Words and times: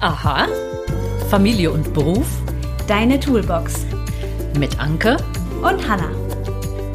Aha. 0.00 0.46
Familie 1.30 1.70
und 1.70 1.92
Beruf 1.92 2.26
Deine 2.86 3.18
Toolbox 3.20 3.84
mit 4.58 4.78
Anke. 4.80 5.16
und 5.62 5.88
Hannah. 5.88 6.10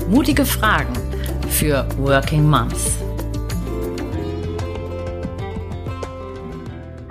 Mutige 0.09 0.45
Fragen 0.45 0.93
für 1.49 1.87
Working 1.97 2.49
Moms. 2.49 2.97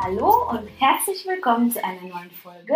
Hallo 0.02 0.50
und 0.50 0.68
herzlich 0.78 1.24
willkommen 1.26 1.70
zu 1.70 1.82
einer 1.84 2.02
neuen 2.02 2.30
Folge 2.42 2.74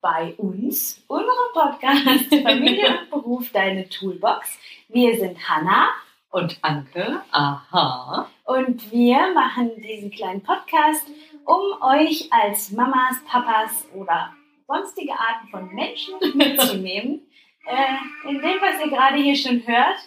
bei 0.00 0.34
uns, 0.36 1.02
unserem 1.08 1.52
Podcast 1.52 2.26
Familie 2.42 3.00
und 3.00 3.10
Beruf 3.10 3.50
Deine 3.52 3.88
Toolbox. 3.88 4.58
Wir 4.88 5.18
sind 5.18 5.36
Hannah 5.48 5.88
Und 6.30 6.58
Anke. 6.62 7.20
Aha. 7.32 8.28
und 8.44 8.90
wir 8.92 9.32
machen 9.34 9.70
diesen 9.82 10.10
kleinen 10.10 10.42
Podcast, 10.42 11.06
um 11.50 11.82
euch 11.82 12.28
als 12.32 12.70
Mamas, 12.70 13.16
Papas 13.26 13.86
oder 13.94 14.32
sonstige 14.66 15.12
Arten 15.12 15.48
von 15.50 15.74
Menschen 15.74 16.14
mitzunehmen, 16.34 17.22
äh, 17.66 18.28
in 18.28 18.36
dem, 18.40 18.60
was 18.60 18.80
ihr 18.84 18.90
gerade 18.90 19.16
hier 19.16 19.34
schon 19.36 19.66
hört, 19.66 19.98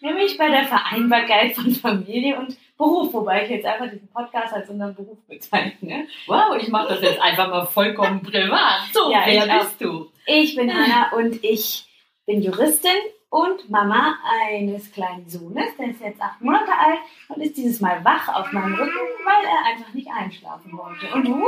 nämlich 0.00 0.36
bei 0.38 0.48
der 0.48 0.64
Vereinbarkeit 0.64 1.54
von 1.54 1.70
Familie 1.72 2.38
und 2.38 2.56
Beruf, 2.78 3.12
wobei 3.12 3.44
ich 3.44 3.50
jetzt 3.50 3.66
einfach 3.66 3.90
diesen 3.90 4.08
Podcast 4.08 4.52
als 4.54 4.68
unseren 4.68 4.94
Beruf 4.94 5.18
bezeichne. 5.28 6.06
Wow, 6.26 6.56
ich 6.60 6.68
mache 6.68 6.88
das 6.88 7.02
jetzt 7.02 7.20
einfach 7.20 7.48
mal 7.48 7.64
vollkommen 7.66 8.22
privat. 8.32 8.82
So, 8.92 9.10
Ja, 9.10 9.22
wer 9.24 9.44
ich 9.46 9.50
auch. 9.52 9.58
bist 9.60 9.80
du? 9.80 10.10
Ich 10.26 10.54
bin 10.56 10.72
Hanna 10.72 11.10
und 11.12 11.42
ich 11.44 11.84
bin 12.26 12.42
Juristin 12.42 12.90
und 13.32 13.70
Mama 13.70 14.18
eines 14.50 14.92
kleinen 14.92 15.26
Sohnes, 15.26 15.74
der 15.78 15.88
ist 15.88 16.02
jetzt 16.02 16.20
acht 16.20 16.42
Monate 16.42 16.70
alt 16.70 16.98
und 17.28 17.40
ist 17.40 17.56
dieses 17.56 17.80
Mal 17.80 18.04
wach 18.04 18.28
auf 18.28 18.52
meinem 18.52 18.74
Rücken, 18.74 18.92
weil 19.24 19.44
er 19.46 19.72
einfach 19.72 19.94
nicht 19.94 20.08
einschlafen 20.10 20.76
wollte. 20.76 21.06
Und 21.14 21.26
du? 21.26 21.42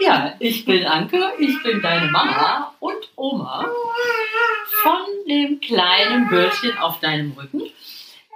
Ja, 0.00 0.34
ich 0.40 0.64
bin 0.64 0.84
Anke, 0.84 1.32
ich 1.38 1.62
bin 1.62 1.80
deine 1.80 2.10
Mama 2.10 2.74
und 2.80 3.12
Oma 3.14 3.66
von 4.82 5.00
dem 5.28 5.60
kleinen 5.60 6.28
Böllchen 6.28 6.76
auf 6.78 6.98
deinem 6.98 7.30
Rücken. 7.38 7.62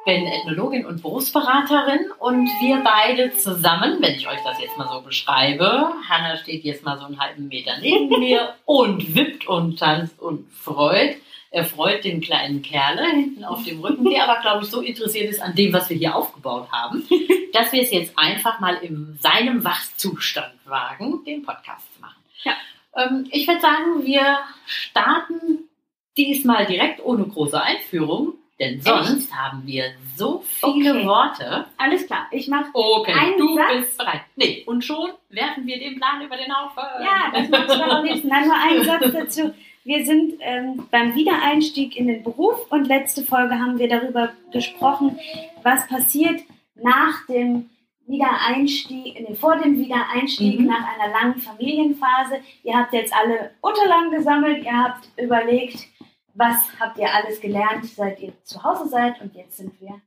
Bin 0.05 0.27
Ethnologin 0.27 0.87
und 0.87 1.03
Berufsberaterin 1.03 2.13
und 2.21 2.47
wir 2.61 2.85
beide 2.85 3.33
zusammen, 3.33 3.97
wenn 4.01 4.15
ich 4.15 4.29
euch 4.29 4.41
das 4.45 4.61
jetzt 4.61 4.79
mal 4.79 4.89
so 4.89 5.01
beschreibe, 5.01 5.93
Hanna 6.09 6.37
steht 6.37 6.63
jetzt 6.63 6.85
mal 6.85 6.99
so 6.99 7.07
einen 7.07 7.21
halben 7.21 7.49
Meter 7.49 7.73
neben 7.81 8.21
mir 8.21 8.55
und 8.65 9.17
wippt 9.17 9.49
und 9.49 9.81
tanzt 9.81 10.21
und 10.21 10.49
freut. 10.53 11.17
Er 11.55 11.65
freut 11.67 12.03
den 12.05 12.21
kleinen 12.23 12.63
Kerle 12.63 13.05
hinten 13.11 13.45
auf 13.45 13.63
dem 13.65 13.81
Rücken, 13.81 14.09
der 14.11 14.27
aber, 14.29 14.41
glaube 14.41 14.65
ich, 14.65 14.71
so 14.71 14.81
interessiert 14.81 15.31
ist 15.31 15.41
an 15.43 15.55
dem, 15.55 15.73
was 15.73 15.89
wir 15.91 15.97
hier 15.99 16.17
aufgebaut 16.17 16.69
haben, 16.73 17.07
dass 17.53 17.73
wir 17.73 17.83
es 17.83 17.91
jetzt 17.91 18.19
einfach 18.19 18.59
mal 18.59 18.77
in 18.77 19.19
seinem 19.21 19.63
Wachzustand 19.63 20.55
wagen, 20.65 21.23
den 21.25 21.43
Podcast 21.43 21.93
zu 21.95 22.01
machen. 22.01 22.17
Ja. 22.43 22.53
Ähm, 22.97 23.27
ich 23.31 23.47
würde 23.47 23.61
sagen, 23.61 24.05
wir 24.05 24.39
starten 24.67 25.69
diesmal 26.17 26.67
direkt 26.67 27.05
ohne 27.05 27.25
große 27.25 27.61
Einführung, 27.61 28.35
denn 28.59 28.81
sonst 28.81 29.35
haben 29.35 29.63
wir 29.67 29.93
so 30.17 30.43
viele 30.47 30.93
Okay. 30.95 31.07
Worte. 31.07 31.67
Alles 31.79 32.07
klar, 32.07 32.27
ich 32.31 32.49
mache. 32.49 32.67
Okay, 32.73 33.13
Ein 33.13 33.37
du 33.39 33.57
Satz? 33.57 33.73
bist 33.75 33.99
bereit. 33.99 34.21
Nee, 34.37 34.63
und 34.67 34.85
schon 34.85 35.11
werfen 35.31 35.67
wir 35.67 35.79
den 35.79 35.97
Plan 35.97 36.23
über 36.23 36.37
den 36.37 36.55
Haufen. 36.55 36.83
Ja, 37.03 37.31
das 37.33 37.49
mache 37.49 37.63
ich 37.65 37.79
doch 37.79 37.89
am 37.89 38.05
liebsten. 38.05 38.29
Dann 38.29 38.45
nur 38.47 38.57
ein 38.57 38.85
Satz 38.85 39.13
dazu. 39.13 39.55
Wir 39.85 40.05
sind 40.07 40.35
ähm, 40.41 40.87
beim 40.91 41.15
Wiedereinstieg 41.15 41.97
in 41.97 42.07
den 42.07 42.23
Beruf 42.23 42.71
und 42.71 42.87
letzte 42.87 43.23
Folge 43.23 43.55
haben 43.59 43.79
wir 43.79 43.89
darüber 43.89 44.33
gesprochen, 44.53 45.19
was 45.63 45.87
passiert 45.89 46.41
nach 46.77 47.27
dem 47.27 47.69
Wiedereinstieg, 48.07 49.21
nee, 49.29 49.35
vor 49.35 49.57
dem 49.57 49.79
Wiedereinstieg 49.79 50.61
Mhm. 50.61 50.67
nach 50.67 50.87
einer 50.99 51.13
langen 51.13 51.41
Familienphase. 51.41 52.41
Ihr 52.63 52.77
habt 52.77 52.93
jetzt 52.93 53.13
alle 53.15 53.53
Unterlagen 53.61 54.11
gesammelt, 54.11 54.65
ihr 54.65 54.77
habt 54.77 55.09
überlegt, 55.17 55.87
was 56.35 56.57
habt 56.81 56.99
ihr 56.99 57.13
alles 57.13 57.41
gelernt, 57.41 57.85
seit 57.87 58.21
ihr 58.21 58.33
zu 58.45 58.63
Hause 58.63 58.89
seid 58.89 59.21
und 59.21 59.35
jetzt 59.35 59.57
sind 59.57 59.81
wir 59.81 60.01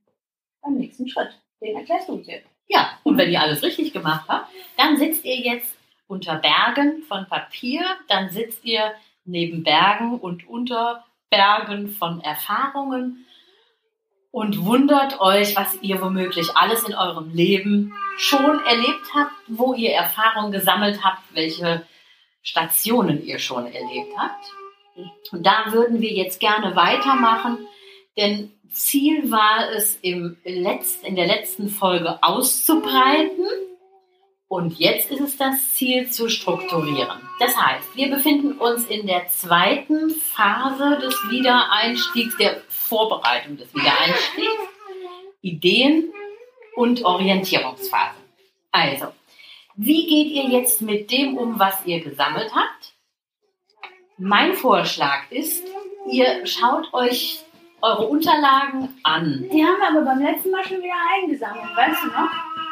beim 0.61 0.75
nächsten 0.75 1.07
Schritt. 1.07 1.39
Den 1.61 1.75
erklärst 1.77 2.09
du 2.09 2.17
jetzt. 2.19 2.47
Ja, 2.67 2.97
und 3.03 3.17
wenn 3.17 3.31
ihr 3.31 3.41
alles 3.41 3.61
richtig 3.63 3.93
gemacht 3.93 4.25
habt, 4.27 4.49
dann 4.77 4.97
sitzt 4.97 5.23
ihr 5.25 5.37
jetzt 5.37 5.75
unter 6.07 6.35
Bergen 6.35 7.03
von 7.07 7.25
Papier, 7.27 7.81
dann 8.07 8.29
sitzt 8.29 8.63
ihr 8.65 8.91
neben 9.25 9.63
Bergen 9.63 10.19
und 10.19 10.47
unter 10.47 11.03
Bergen 11.29 11.89
von 11.89 12.21
Erfahrungen 12.21 13.25
und 14.31 14.65
wundert 14.65 15.21
euch, 15.21 15.55
was 15.55 15.81
ihr 15.81 16.01
womöglich 16.01 16.55
alles 16.55 16.83
in 16.83 16.93
eurem 16.93 17.31
Leben 17.33 17.93
schon 18.17 18.59
erlebt 18.65 19.13
habt, 19.13 19.31
wo 19.47 19.73
ihr 19.73 19.91
Erfahrungen 19.91 20.51
gesammelt 20.51 21.03
habt, 21.03 21.21
welche 21.33 21.85
Stationen 22.41 23.25
ihr 23.25 23.39
schon 23.39 23.65
erlebt 23.65 24.13
habt. 24.17 24.45
Und 25.31 25.45
da 25.45 25.71
würden 25.71 26.01
wir 26.01 26.11
jetzt 26.11 26.39
gerne 26.39 26.75
weitermachen, 26.75 27.59
denn 28.17 28.51
Ziel 28.69 29.31
war 29.31 29.69
es, 29.71 29.97
im 30.01 30.37
Letz-, 30.43 31.01
in 31.01 31.15
der 31.15 31.27
letzten 31.27 31.69
Folge 31.69 32.21
auszubreiten. 32.21 33.45
Und 34.47 34.77
jetzt 34.77 35.09
ist 35.09 35.21
es 35.21 35.37
das 35.37 35.73
Ziel 35.73 36.09
zu 36.09 36.29
strukturieren. 36.29 37.19
Das 37.39 37.57
heißt, 37.57 37.95
wir 37.95 38.09
befinden 38.11 38.53
uns 38.53 38.85
in 38.85 39.07
der 39.07 39.27
zweiten 39.27 40.11
Phase 40.11 40.99
des 40.99 41.15
Wiedereinstiegs, 41.29 42.37
der 42.37 42.61
Vorbereitung 42.69 43.57
des 43.57 43.73
Wiedereinstiegs, 43.73 44.61
Ideen 45.41 46.13
und 46.75 47.03
Orientierungsphase. 47.03 48.17
Also, 48.71 49.07
wie 49.75 50.05
geht 50.05 50.31
ihr 50.31 50.45
jetzt 50.49 50.81
mit 50.81 51.11
dem 51.11 51.37
um, 51.37 51.59
was 51.59 51.85
ihr 51.85 52.01
gesammelt 52.01 52.51
habt? 52.53 52.93
Mein 54.17 54.53
Vorschlag 54.53 55.29
ist, 55.31 55.65
ihr 56.09 56.45
schaut 56.45 56.93
euch 56.93 57.39
eure 57.81 58.07
Unterlagen 58.07 58.89
an. 59.03 59.49
Die 59.51 59.63
haben 59.63 59.77
wir 59.79 59.89
aber 59.89 60.01
beim 60.01 60.21
letzten 60.21 60.51
Mal 60.51 60.63
schon 60.63 60.81
wieder 60.81 60.93
eingesammelt, 61.13 61.75
weißt 61.75 62.03
du 62.03 62.07
noch? 62.07 62.29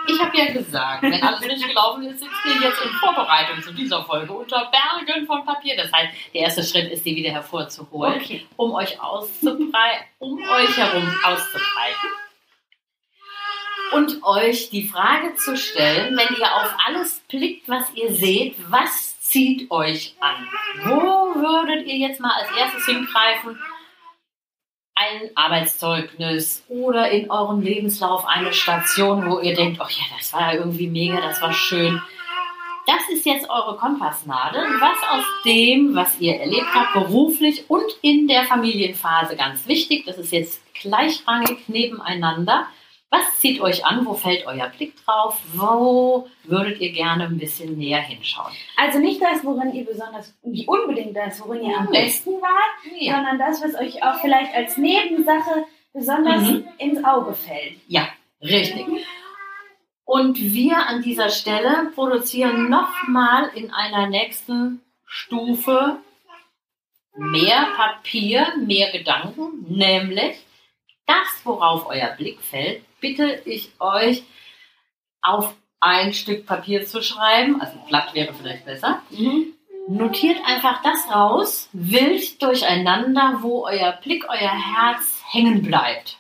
Ich 0.08 0.20
habe 0.20 0.38
ja 0.38 0.52
gesagt, 0.52 1.02
wenn 1.04 1.22
alles 1.24 1.42
richtig 1.42 1.68
gelaufen 1.68 2.04
ist, 2.04 2.20
sitzt 2.20 2.32
ihr 2.46 2.62
jetzt 2.62 2.82
in 2.84 2.90
Vorbereitung 2.92 3.62
zu 3.62 3.74
dieser 3.74 4.04
Folge 4.04 4.34
unter 4.34 4.70
Bergen 4.72 5.26
von 5.26 5.46
Papier. 5.46 5.76
Das 5.78 5.92
heißt, 5.92 6.14
der 6.34 6.42
erste 6.42 6.64
Schritt 6.64 6.92
ist, 6.92 7.06
die 7.06 7.16
wieder 7.16 7.32
hervorzuholen, 7.32 8.16
Okay. 8.16 8.46
um 8.58 8.74
euch 8.74 9.00
auszubreiten, 9.00 10.06
um 10.20 10.38
euch 10.40 10.78
herum 10.78 11.08
auszubreiten. 11.24 12.10
Und 13.94 14.24
euch 14.24 14.70
die 14.72 14.88
Frage 14.88 15.36
zu 15.36 15.56
stellen, 15.56 16.18
wenn 16.18 16.36
ihr 16.36 16.56
auf 16.56 16.76
alles 16.88 17.22
blickt, 17.30 17.70
was 17.70 17.94
ihr 17.94 18.12
seht, 18.12 18.56
was 18.72 19.20
zieht 19.22 19.70
euch 19.70 20.16
an? 20.20 20.48
Wo 20.86 21.00
würdet 21.36 21.86
ihr 21.86 21.98
jetzt 21.98 22.20
mal 22.20 22.32
als 22.32 22.50
erstes 22.58 22.86
hingreifen? 22.86 23.60
Ein 25.04 25.30
Arbeitszeugnis 25.36 26.64
oder 26.68 27.10
in 27.12 27.30
eurem 27.30 27.62
Lebenslauf 27.62 28.26
eine 28.26 28.54
Station, 28.54 29.30
wo 29.30 29.40
ihr 29.40 29.56
denkt, 29.56 29.80
ach 29.82 29.90
ja, 29.90 30.04
das 30.18 30.34
war 30.34 30.54
ja 30.54 30.60
irgendwie 30.60 30.88
mega, 30.88 31.20
das 31.22 31.42
war 31.42 31.54
schön. 31.54 32.02
Das 32.86 33.10
ist 33.10 33.26
jetzt 33.26 33.50
eure 33.50 33.78
Kompassnadel, 33.78 34.62
was 34.62 34.98
aus 35.10 35.26
dem, 35.46 35.96
was 35.96 36.20
ihr 36.20 36.36
erlebt 36.36 36.68
habt, 36.74 36.94
beruflich 36.94 37.64
und 37.70 37.86
in 38.02 38.28
der 38.28 38.44
Familienphase 38.44 39.38
ganz 39.38 39.68
wichtig, 39.68 40.06
das 40.06 40.18
ist 40.18 40.34
jetzt 40.34 40.62
gleichrangig 40.74 41.68
nebeneinander. 41.68 42.68
Was 43.16 43.40
zieht 43.40 43.62
euch 43.62 43.86
an? 43.86 44.08
Wo 44.08 44.16
fällt 44.16 44.48
euer 44.48 44.68
Blick 44.70 44.96
drauf? 45.06 45.40
Wo 45.54 46.28
würdet 46.46 46.80
ihr 46.82 46.92
gerne 46.92 47.26
ein 47.26 47.38
bisschen 47.38 47.78
näher 47.78 48.02
hinschauen? 48.02 48.52
Also 48.76 48.98
nicht 48.98 49.22
das, 49.22 49.44
worin 49.46 49.72
ihr 49.72 49.86
besonders, 49.86 50.34
nicht 50.42 50.68
unbedingt 50.68 51.16
das, 51.16 51.40
worin 51.46 51.64
ihr 51.64 51.78
am 51.78 51.90
besten 51.92 52.32
wart, 52.42 52.74
sondern 53.00 53.38
das, 53.38 53.62
was 53.64 53.76
euch 53.76 54.02
auch 54.02 54.20
vielleicht 54.20 54.52
als 54.56 54.78
Nebensache 54.78 55.66
besonders 55.94 56.42
Mhm. 56.42 56.68
ins 56.80 57.04
Auge 57.04 57.34
fällt. 57.36 57.76
Ja, 57.88 58.08
richtig. 58.42 58.84
Und 60.06 60.40
wir 60.40 60.78
an 60.88 61.04
dieser 61.04 61.30
Stelle 61.30 61.92
produzieren 61.94 62.68
nochmal 62.68 63.52
in 63.54 63.72
einer 63.72 64.08
nächsten 64.08 64.82
Stufe 65.06 65.98
mehr 67.16 67.68
Papier, 67.78 68.54
mehr 68.58 68.92
Gedanken, 68.92 69.66
nämlich 69.70 70.36
das, 71.06 71.42
worauf 71.44 71.86
euer 71.86 72.08
Blick 72.18 72.42
fällt, 72.42 72.82
bitte 73.04 73.42
ich 73.44 73.70
euch 73.80 74.24
auf 75.22 75.54
ein 75.82 76.14
Stück 76.14 76.46
Papier 76.46 76.86
zu 76.86 77.04
schreiben, 77.04 77.60
also 77.60 77.78
ein 77.78 77.86
Blatt 77.88 78.16
wäre 78.16 78.34
vielleicht 78.34 78.66
besser, 78.66 79.04
Notiert 79.90 80.38
einfach 80.46 80.82
das 80.82 81.14
raus, 81.14 81.68
wild 81.74 82.42
durcheinander, 82.42 83.40
wo 83.42 83.66
euer 83.66 83.92
Blick, 84.02 84.24
euer 84.30 84.38
Herz 84.38 85.22
hängen 85.30 85.62
bleibt. 85.62 86.20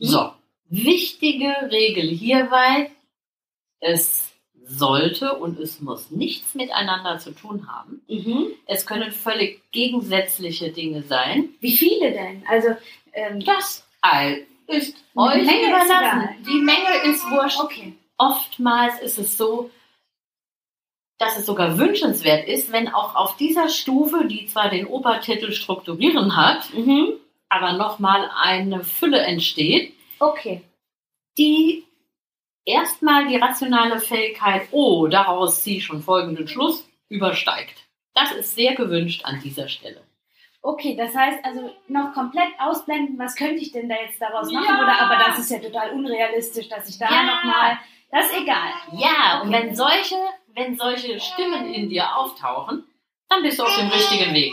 So, 0.00 0.32
wichtige 0.68 1.54
Regel 1.70 2.08
hierbei, 2.08 2.90
es 3.78 4.32
sollte 4.66 5.34
und 5.34 5.60
es 5.60 5.80
muss 5.80 6.10
nichts 6.10 6.56
miteinander 6.56 7.18
zu 7.18 7.30
tun 7.30 7.68
haben. 7.68 8.02
Mhm. 8.08 8.48
Es 8.66 8.84
können 8.86 9.12
völlig 9.12 9.62
gegensätzliche 9.70 10.72
Dinge 10.72 11.04
sein. 11.04 11.50
Wie 11.60 11.76
viele 11.76 12.10
denn? 12.10 12.42
Also, 12.48 12.70
ähm, 13.12 13.38
Das 13.44 13.86
all 14.00 14.44
ist 14.68 14.96
Die 14.96 15.18
euch 15.18 15.44
Menge 15.46 15.60
ist 15.62 15.68
überlassen. 15.68 16.28
Die 16.46 16.60
Menge 16.60 16.94
ist 17.04 17.30
wurscht. 17.30 17.60
okay. 17.60 17.94
Oftmals 18.18 19.00
ist 19.00 19.18
es 19.18 19.36
so, 19.36 19.70
dass 21.18 21.38
es 21.38 21.46
sogar 21.46 21.78
wünschenswert 21.78 22.46
ist, 22.48 22.72
wenn 22.72 22.88
auch 22.88 23.14
auf 23.14 23.36
dieser 23.36 23.68
Stufe, 23.68 24.26
die 24.26 24.46
zwar 24.46 24.68
den 24.70 24.86
Obertitel 24.86 25.52
strukturieren 25.52 26.36
hat, 26.36 26.72
Mhm. 26.74 27.14
aber 27.48 27.72
nochmal 27.72 28.30
eine 28.34 28.84
Fülle 28.84 29.20
entsteht, 29.20 29.94
Okay. 30.18 30.62
die 31.38 31.84
erstmal 32.64 33.28
die 33.28 33.36
rationale 33.36 34.00
Fähigkeit, 34.00 34.68
oh, 34.72 35.06
daraus 35.06 35.62
ziehe 35.62 35.78
ich 35.78 35.84
schon 35.84 36.02
folgenden 36.02 36.48
Schluss, 36.48 36.88
übersteigt. 37.08 37.84
Das 38.14 38.32
ist 38.32 38.54
sehr 38.54 38.74
gewünscht 38.74 39.24
an 39.24 39.40
dieser 39.40 39.68
Stelle. 39.68 40.02
Okay, 40.66 40.96
das 40.96 41.14
heißt 41.14 41.44
also 41.44 41.70
noch 41.86 42.12
komplett 42.12 42.48
ausblenden, 42.58 43.16
was 43.18 43.36
könnte 43.36 43.62
ich 43.62 43.70
denn 43.70 43.88
da 43.88 43.94
jetzt 44.04 44.20
daraus 44.20 44.50
machen? 44.50 44.66
Ja. 44.68 44.82
Oder 44.82 45.00
aber 45.00 45.16
das 45.24 45.38
ist 45.38 45.50
ja 45.50 45.58
total 45.60 45.90
unrealistisch, 45.90 46.68
dass 46.68 46.88
ich 46.88 46.98
da 46.98 47.08
Ja. 47.08 47.22
nochmal. 47.22 47.78
Das 48.10 48.26
ist 48.26 48.36
egal. 48.40 48.70
Ja, 48.92 49.42
und 49.42 49.48
Okay. 49.54 49.62
wenn 49.68 49.76
solche, 49.76 50.16
wenn 50.54 50.76
solche 50.76 51.20
Stimmen 51.20 51.72
in 51.72 51.88
dir 51.88 52.16
auftauchen, 52.16 52.84
dann 53.28 53.42
bist 53.42 53.58
du 53.60 53.62
auf 53.62 53.76
dem 53.76 53.86
richtigen 53.88 54.34
Weg. 54.34 54.52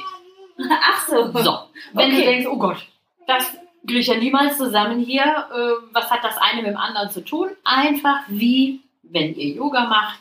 Ach 0.69 1.07
so. 1.07 1.31
So, 1.31 1.59
wenn 1.93 2.11
du 2.11 2.17
Okay. 2.17 2.25
denkst, 2.25 2.47
oh 2.47 2.57
Gott, 2.57 2.85
das 3.25 3.57
kriege 3.87 3.99
ja 4.01 4.15
niemals 4.15 4.57
zusammen 4.57 4.99
hier, 4.99 5.23
äh, 5.23 5.87
was 5.93 6.11
hat 6.11 6.23
das 6.23 6.37
eine 6.37 6.61
mit 6.61 6.69
dem 6.71 6.77
anderen 6.77 7.09
zu 7.09 7.21
tun? 7.25 7.49
Einfach 7.63 8.19
wie, 8.27 8.81
wenn 9.01 9.33
ihr 9.35 9.55
Yoga 9.55 9.85
macht, 9.85 10.19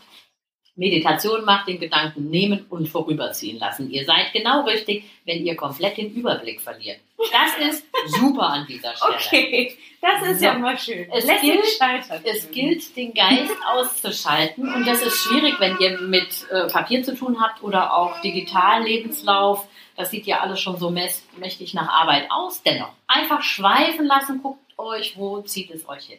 Meditation 0.74 1.44
macht, 1.44 1.68
den 1.68 1.78
Gedanken 1.78 2.30
nehmen 2.30 2.64
und 2.70 2.88
vorüberziehen 2.88 3.58
lassen. 3.58 3.90
Ihr 3.90 4.04
seid 4.04 4.32
genau 4.32 4.62
richtig, 4.64 5.04
wenn 5.26 5.44
ihr 5.44 5.54
komplett 5.54 5.98
den 5.98 6.12
Überblick 6.14 6.60
verliert. 6.60 6.98
Das 7.30 7.68
ist 7.68 7.84
super 8.06 8.48
an 8.48 8.66
dieser 8.66 8.94
Stelle. 8.96 9.14
Okay, 9.14 9.76
das 10.00 10.30
ist 10.30 10.38
So. 10.40 10.46
ja 10.46 10.54
mal 10.54 10.78
schön. 10.78 11.06
Es 11.12 11.26
Lässt 11.26 11.42
gilt-. 11.42 12.24
Es 12.24 12.50
gilt, 12.50 12.96
den 12.96 13.12
Geist 13.14 13.54
auszuschalten 13.70 14.72
und 14.74 14.86
das 14.86 15.02
ist 15.02 15.16
schwierig, 15.24 15.54
wenn 15.60 15.76
ihr 15.78 16.00
mit 16.00 16.46
äh, 16.50 16.66
Papier 16.68 17.02
zu 17.02 17.14
tun 17.14 17.40
habt 17.40 17.62
oder 17.62 17.94
auch 17.96 18.20
digitalen 18.22 18.84
Lebenslauf. 18.84 19.68
Das 19.96 20.10
sieht 20.10 20.26
ja 20.26 20.40
alles 20.40 20.58
schon 20.58 20.78
so 20.78 20.90
mächtig 20.90 21.74
nach 21.74 21.88
Arbeit 21.88 22.26
aus. 22.30 22.62
Dennoch, 22.62 22.92
einfach 23.06 23.42
schweifen 23.42 24.06
lassen, 24.06 24.42
guckt 24.42 24.78
euch, 24.78 25.16
wo 25.18 25.42
zieht 25.42 25.70
es 25.70 25.86
euch 25.88 26.06
hin. 26.06 26.18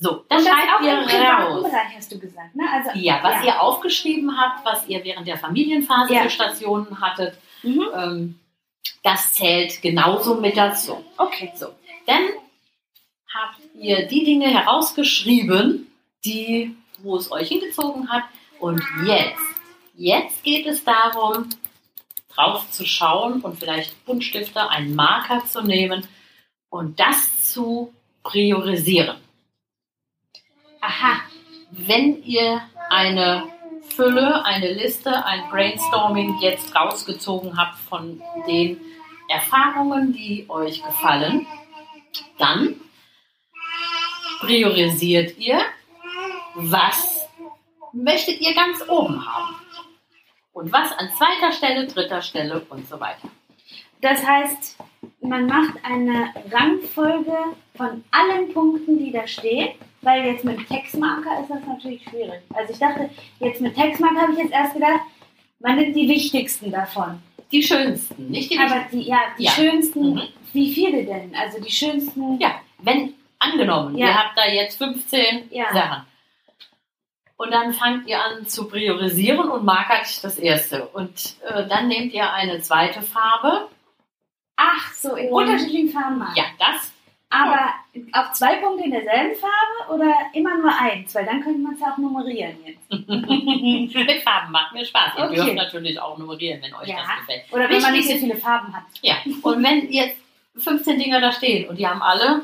So, 0.00 0.24
das 0.28 0.44
das 0.44 0.54
schreibt 0.54 0.82
ihr 0.84 1.28
raus. 1.28 1.62
Bereich 1.64 1.96
hast 1.96 2.12
du 2.12 2.18
gesagt, 2.18 2.54
ne? 2.54 2.64
Also, 2.72 2.90
Ja, 2.98 3.18
was 3.22 3.36
Ja. 3.36 3.44
ihr 3.46 3.60
aufgeschrieben 3.62 4.38
habt, 4.40 4.64
was 4.64 4.86
ihr 4.86 5.02
während 5.04 5.26
der 5.26 5.38
Familienphase 5.38 6.14
Ja. 6.14 6.22
für 6.22 6.30
Stationen 6.30 7.00
hattet, 7.00 7.36
Mhm. 7.64 7.84
ähm, 7.94 8.40
das 9.02 9.32
zählt 9.34 9.82
genauso 9.82 10.36
mit 10.36 10.56
dazu. 10.56 11.04
Okay. 11.16 11.52
So, 11.56 11.74
dann 12.06 12.22
habt 13.34 13.58
ihr 13.74 14.06
die 14.06 14.24
Dinge 14.24 14.46
herausgeschrieben, 14.48 15.90
die, 16.24 16.76
wo 16.98 17.16
es 17.16 17.30
euch 17.32 17.48
hingezogen 17.48 18.08
hat. 18.10 18.24
Und 18.60 18.80
jetzt, 19.04 19.40
jetzt 19.96 20.42
geht 20.44 20.66
es 20.66 20.84
darum, 20.84 21.48
drauf 22.34 22.70
zu 22.70 22.86
schauen 22.86 23.40
und 23.40 23.58
vielleicht 23.58 24.04
Buntstifte, 24.04 24.68
einen 24.70 24.94
Marker 24.94 25.44
zu 25.44 25.60
nehmen 25.62 26.06
und 26.70 26.98
das 27.00 27.52
zu 27.52 27.92
priorisieren. 28.22 29.16
Aha, 30.88 31.20
wenn 31.70 32.22
ihr 32.22 32.62
eine 32.88 33.46
Fülle, 33.94 34.42
eine 34.46 34.72
Liste, 34.72 35.22
ein 35.26 35.50
Brainstorming 35.50 36.38
jetzt 36.40 36.74
rausgezogen 36.74 37.58
habt 37.58 37.78
von 37.78 38.22
den 38.46 38.80
Erfahrungen, 39.28 40.14
die 40.14 40.46
euch 40.48 40.82
gefallen, 40.82 41.46
dann 42.38 42.80
priorisiert 44.40 45.36
ihr, 45.36 45.60
was 46.54 47.28
möchtet 47.92 48.40
ihr 48.40 48.54
ganz 48.54 48.82
oben 48.88 49.26
haben 49.26 49.56
und 50.54 50.72
was 50.72 50.90
an 50.92 51.10
zweiter 51.18 51.52
Stelle, 51.52 51.86
dritter 51.86 52.22
Stelle 52.22 52.64
und 52.70 52.88
so 52.88 52.98
weiter. 52.98 53.28
Das 54.00 54.26
heißt, 54.26 54.78
man 55.20 55.46
macht 55.46 55.74
eine 55.84 56.32
Rangfolge 56.52 57.36
von 57.76 58.04
allen 58.10 58.52
Punkten, 58.52 58.98
die 58.98 59.10
da 59.12 59.26
stehen, 59.26 59.70
weil 60.02 60.24
jetzt 60.26 60.44
mit 60.44 60.58
dem 60.58 60.66
Textmarker 60.66 61.40
ist 61.42 61.50
das 61.50 61.64
natürlich 61.66 62.02
schwierig. 62.04 62.40
Also 62.54 62.72
ich 62.72 62.78
dachte, 62.78 63.10
jetzt 63.40 63.60
mit 63.60 63.74
Textmarker 63.74 64.22
habe 64.22 64.32
ich 64.32 64.38
jetzt 64.38 64.52
erst 64.52 64.74
gedacht, 64.74 65.00
man 65.60 65.76
nimmt 65.76 65.96
die 65.96 66.08
wichtigsten 66.08 66.70
davon. 66.70 67.20
Die 67.50 67.62
schönsten, 67.62 68.28
nicht 68.30 68.52
die 68.52 68.58
Aber 68.58 68.84
die, 68.92 69.02
ja, 69.02 69.18
die 69.38 69.44
Ja. 69.44 69.50
schönsten, 69.52 70.14
Mhm. 70.14 70.22
wie 70.52 70.72
viele 70.72 71.04
denn? 71.04 71.34
Also 71.34 71.60
die 71.60 71.70
schönsten. 71.72 72.38
Ja, 72.40 72.60
wenn 72.78 73.14
angenommen, 73.38 73.96
Ja. 73.96 74.06
ihr 74.08 74.14
habt 74.14 74.36
da 74.38 74.46
jetzt 74.46 74.76
15 74.78 75.48
Ja. 75.50 75.72
Sachen. 75.72 76.02
Und 77.36 77.52
dann 77.52 77.72
fangt 77.72 78.06
ihr 78.08 78.22
an 78.22 78.46
zu 78.46 78.68
priorisieren 78.68 79.48
und 79.50 79.64
markert 79.64 80.22
das 80.24 80.38
erste. 80.38 80.86
Und 80.88 81.36
äh, 81.48 81.66
dann 81.68 81.86
nehmt 81.88 82.12
ihr 82.12 82.32
eine 82.32 82.60
zweite 82.60 83.00
Farbe. 83.00 83.68
Ach 84.60 84.92
so, 84.92 85.14
in 85.14 85.30
unterschiedlichen 85.32 85.90
Farben 85.90 86.18
machen. 86.18 86.34
Ja, 86.36 86.44
das. 86.58 86.92
Aber 87.30 87.68
auch 88.14 88.32
zwei 88.32 88.56
Punkte 88.56 88.84
in 88.84 88.90
derselben 88.90 89.36
Farbe 89.36 89.94
oder 89.94 90.12
immer 90.32 90.56
nur 90.56 90.72
eins? 90.80 91.14
Weil 91.14 91.26
dann 91.26 91.42
könnte 91.42 91.60
man 91.60 91.74
es 91.74 91.80
ja 91.80 91.92
auch 91.92 91.98
nummerieren 91.98 92.56
jetzt. 92.64 92.90
Mit 92.90 94.22
Farben 94.22 94.50
macht 94.50 94.72
mir 94.72 94.84
Spaß. 94.84 95.12
Ihr 95.18 95.24
Okay. 95.24 95.34
dürft 95.36 95.54
natürlich 95.54 96.00
auch 96.00 96.16
nummerieren, 96.18 96.60
wenn 96.62 96.74
euch 96.74 96.88
Ja. 96.88 96.96
das 96.96 97.20
gefällt. 97.20 97.42
Oder 97.52 97.68
wenn 97.70 97.82
man 97.82 97.92
Wichtig 97.92 98.08
nicht 98.12 98.20
so 98.20 98.26
viele 98.26 98.36
Farben 98.40 98.74
hat. 98.74 98.84
Ja, 99.02 99.16
und 99.42 99.62
wenn 99.62 99.92
jetzt 99.92 100.16
15 100.56 100.98
Dinger 100.98 101.20
da 101.20 101.30
stehen 101.30 101.68
und 101.68 101.76
die 101.78 101.86
haben 101.86 102.02
alle 102.02 102.42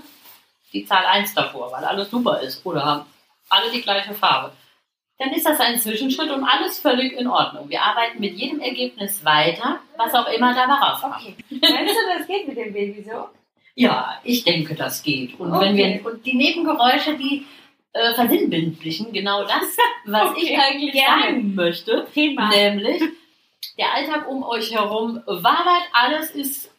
die 0.72 0.84
Zahl 0.84 1.06
1 1.06 1.34
davor, 1.34 1.72
weil 1.72 1.84
alles 1.84 2.11
super 2.11 2.40
ist, 2.40 2.64
oder 2.66 2.84
haben 2.84 3.06
alle 3.49 3.70
die 3.72 3.81
gleiche 3.82 4.12
Farbe, 4.14 4.52
dann 5.19 5.32
ist 5.32 5.46
das 5.46 5.61
ein 5.61 5.78
Zwischenschritt 5.78 6.31
und 6.31 6.44
alles 6.44 6.78
völlig 6.81 7.12
in 7.12 7.26
Ordnung. 7.28 7.69
Wir 7.69 7.82
arbeiten 7.82 8.20
mit 8.20 8.34
jedem 8.34 8.61
Ergebnis 8.61 9.25
weiter, 9.25 9.81
was 9.96 10.12
auch 10.14 10.26
immer 10.28 10.55
dabei 10.55 10.75
rauskommt. 10.75 11.14
Okay. 11.16 11.37
Meinst 11.50 11.94
du, 11.94 12.19
das 12.19 12.26
geht 12.26 12.49
mit 12.49 12.56
dem 12.56 12.72
Baby 12.72 13.02
so? 13.08 13.28
Ja, 13.76 14.20
ich 14.25 14.44
denke, 14.44 14.75
das 14.75 15.02
geht. 15.02 15.38
Und, 15.38 15.52
Okay. 15.52 15.66
wenn 15.66 15.76
wir, 15.76 16.06
und 16.06 16.25
die 16.26 16.34
Nebengeräusche, 16.37 17.16
die 17.16 17.46
äh, 17.93 18.12
versinnbildlichen 18.14 19.12
genau 19.12 19.43
das, 19.44 19.76
was 20.06 20.37
ich 20.37 20.50
Okay, 20.50 20.58
eigentlich 20.61 20.93
gerne. 20.93 21.22
sagen 21.22 21.55
möchte. 21.55 22.06
Thema. 22.12 22.49
Nämlich, 22.49 23.02
der 23.78 23.94
Alltag 23.94 24.28
um 24.28 24.43
euch 24.43 24.72
herum 24.72 25.22
wabert, 25.26 25.82
alles 25.93 26.31
ist 26.32 26.70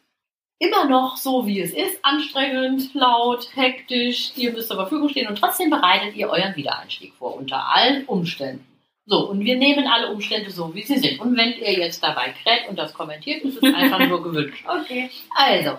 immer 0.60 0.86
noch 0.86 1.18
so, 1.18 1.46
wie 1.46 1.60
es 1.60 1.74
ist, 1.74 2.04
anstrengend, 2.04 2.94
laut, 2.94 3.50
hektisch, 3.56 4.32
ihr 4.36 4.52
müsst 4.52 4.70
zur 4.70 4.78
Verfügung 4.78 5.10
stehen 5.10 5.28
und 5.28 5.38
trotzdem 5.38 5.70
bereitet 5.70 6.16
ihr 6.16 6.30
euren 6.30 6.56
Wiedereinstieg 6.56 7.14
vor, 7.16 7.36
unter 7.36 7.76
allen 7.76 8.06
Umständen. 8.06 8.66
So, 9.08 9.30
und 9.30 9.42
wir 9.42 9.56
nehmen 9.56 9.88
alle 9.88 10.12
Umstände 10.12 10.50
so, 10.50 10.74
wie 10.74 10.82
sie 10.82 10.98
sind. 10.98 11.20
Und 11.20 11.38
wenn 11.38 11.54
ihr 11.54 11.74
jetzt 11.74 12.02
dabei 12.02 12.34
kräht 12.44 12.68
und 12.68 12.80
das 12.80 12.94
kommentiert, 12.94 13.44
ist 13.44 13.62
es 13.62 13.74
einfach 13.74 14.00
nur 14.00 14.24
gewünscht. 14.24 14.66
Okay. 14.82 15.12
Also, 15.36 15.78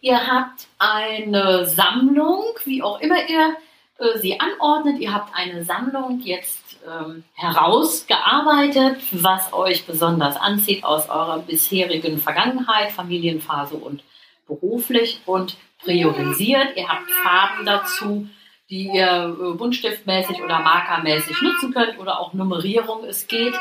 ihr 0.00 0.26
habt 0.26 0.66
eine 0.78 1.64
Sammlung, 1.64 2.42
wie 2.64 2.82
auch 2.82 3.00
immer 3.00 3.28
ihr 3.28 3.56
äh, 3.98 4.18
sie 4.18 4.40
anordnet. 4.40 4.98
Ihr 4.98 5.12
habt 5.12 5.32
eine 5.34 5.62
Sammlung 5.64 6.20
jetzt 6.24 6.63
ähm, 6.86 7.24
herausgearbeitet, 7.34 9.00
was 9.12 9.52
euch 9.52 9.86
besonders 9.86 10.36
anzieht 10.36 10.84
aus 10.84 11.08
eurer 11.08 11.38
bisherigen 11.38 12.18
Vergangenheit, 12.18 12.92
Familienphase 12.92 13.76
und 13.76 14.02
beruflich 14.46 15.20
und 15.26 15.56
priorisiert. 15.82 16.76
Ihr 16.76 16.88
habt 16.88 17.10
Farben 17.10 17.66
dazu, 17.66 18.28
die 18.70 18.88
ihr 18.88 19.36
äh, 19.38 19.54
buntstiftmäßig 19.54 20.42
oder 20.42 20.60
markermäßig 20.60 21.40
nutzen 21.42 21.72
könnt 21.72 21.98
oder 21.98 22.18
auch 22.18 22.32
Nummerierung. 22.32 23.04
Es 23.04 23.26
geht 23.26 23.54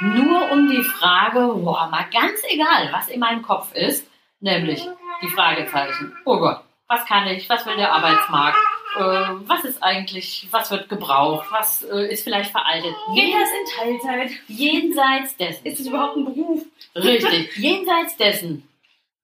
nur 0.00 0.50
um 0.50 0.70
die 0.70 0.82
Frage, 0.82 1.54
boah, 1.54 1.88
mal 1.90 2.06
ganz 2.12 2.40
egal, 2.48 2.90
was 2.92 3.08
in 3.08 3.20
meinem 3.20 3.42
Kopf 3.42 3.74
ist, 3.74 4.10
nämlich 4.40 4.86
die 5.22 5.28
Fragezeichen. 5.28 6.12
Oh 6.24 6.38
Gott, 6.38 6.60
was 6.88 7.04
kann 7.06 7.26
ich? 7.28 7.48
Was 7.48 7.66
will 7.66 7.76
der 7.76 7.92
Arbeitsmarkt? 7.92 8.58
Äh, 8.96 9.48
was 9.48 9.64
ist 9.64 9.82
eigentlich, 9.82 10.48
was 10.50 10.70
wird 10.70 10.88
gebraucht? 10.88 11.46
Was 11.50 11.82
äh, 11.82 12.12
ist 12.12 12.24
vielleicht 12.24 12.50
veraltet? 12.50 12.94
Geht 13.14 13.34
das 13.34 13.50
in 13.50 14.00
Teilzeit? 14.00 14.30
jenseits 14.48 15.36
dessen. 15.36 15.66
Ist 15.66 15.80
das 15.80 15.86
überhaupt 15.86 16.16
ein 16.16 16.24
Beruf? 16.24 16.62
Richtig. 16.94 17.56
Jenseits 17.56 18.16
dessen 18.16 18.66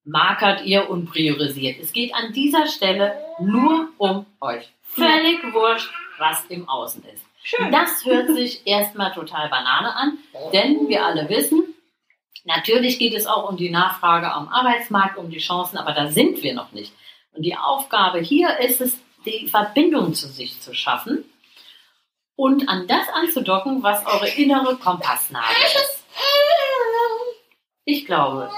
markert 0.05 0.65
ihr 0.65 0.89
und 0.89 1.05
priorisiert. 1.05 1.79
Es 1.79 1.93
geht 1.93 2.13
an 2.13 2.33
dieser 2.33 2.67
Stelle 2.67 3.15
nur 3.39 3.89
um 3.97 4.25
euch. 4.41 4.69
Völlig 4.83 5.41
wurscht, 5.53 5.91
was 6.19 6.45
im 6.49 6.67
Außen 6.69 7.03
ist. 7.13 7.23
Schön. 7.43 7.71
Das 7.71 8.05
hört 8.05 8.29
sich 8.29 8.65
erstmal 8.65 9.11
total 9.11 9.49
Banane 9.49 9.95
an, 9.95 10.17
denn 10.53 10.87
wir 10.87 11.05
alle 11.05 11.27
wissen, 11.27 11.63
natürlich 12.45 12.99
geht 12.99 13.13
es 13.13 13.27
auch 13.27 13.49
um 13.49 13.57
die 13.57 13.69
Nachfrage 13.69 14.31
am 14.31 14.47
Arbeitsmarkt, 14.47 15.17
um 15.17 15.29
die 15.29 15.39
Chancen, 15.39 15.77
aber 15.77 15.93
da 15.93 16.07
sind 16.07 16.41
wir 16.41 16.53
noch 16.53 16.71
nicht. 16.71 16.93
Und 17.33 17.43
die 17.43 17.57
Aufgabe 17.57 18.19
hier 18.19 18.59
ist 18.59 18.79
es, 18.79 18.97
die 19.25 19.47
Verbindung 19.47 20.13
zu 20.13 20.27
sich 20.27 20.59
zu 20.61 20.73
schaffen 20.73 21.25
und 22.35 22.67
an 22.69 22.87
das 22.87 23.07
anzudocken, 23.13 23.83
was 23.83 24.05
eure 24.05 24.29
innere 24.29 24.77
Kompassnadel 24.77 25.55
ist. 25.65 26.03
Ich 27.85 28.05
glaube, 28.05 28.49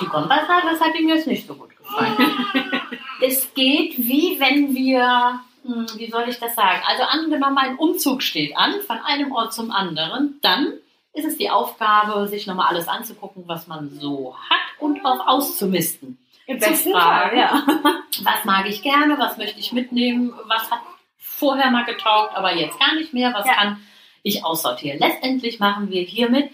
die 0.00 0.06
Kompassnadel, 0.06 0.70
das 0.70 0.80
hat 0.80 0.98
ihm 0.98 1.08
jetzt 1.08 1.26
nicht 1.26 1.46
so 1.46 1.54
gut 1.54 1.76
gefallen. 1.76 2.16
es 3.22 3.52
geht 3.54 3.98
wie 3.98 4.38
wenn 4.40 4.74
wir, 4.74 5.40
hm, 5.64 5.86
wie 5.96 6.10
soll 6.10 6.28
ich 6.28 6.38
das 6.38 6.54
sagen? 6.54 6.82
Also 6.86 7.02
angenommen, 7.04 7.58
ein 7.58 7.76
Umzug 7.76 8.22
steht 8.22 8.56
an 8.56 8.80
von 8.82 8.98
einem 8.98 9.32
Ort 9.32 9.52
zum 9.52 9.70
anderen, 9.70 10.38
dann 10.42 10.74
ist 11.12 11.26
es 11.26 11.38
die 11.38 11.50
Aufgabe, 11.50 12.28
sich 12.28 12.46
nochmal 12.46 12.68
alles 12.68 12.88
anzugucken, 12.88 13.44
was 13.46 13.66
man 13.66 13.90
so 13.90 14.36
hat 14.50 14.80
und 14.80 15.04
auch 15.04 15.26
auszumisten. 15.26 16.18
Im 16.46 16.58
besten. 16.58 16.92
Fall, 16.92 17.36
ja. 17.36 17.66
Was 18.22 18.44
mag 18.44 18.66
ich 18.68 18.82
gerne, 18.82 19.18
was 19.18 19.36
möchte 19.36 19.60
ich 19.60 19.72
mitnehmen, 19.72 20.32
was 20.46 20.70
hat 20.70 20.80
vorher 21.18 21.70
mal 21.70 21.84
getaugt, 21.84 22.34
aber 22.34 22.54
jetzt 22.54 22.78
gar 22.80 22.94
nicht 22.94 23.12
mehr, 23.12 23.34
was 23.34 23.46
Ja. 23.46 23.54
kann 23.54 23.86
ich 24.22 24.42
aussortieren. 24.44 24.98
Letztendlich 24.98 25.58
machen 25.58 25.90
wir 25.90 26.02
hiermit 26.02 26.50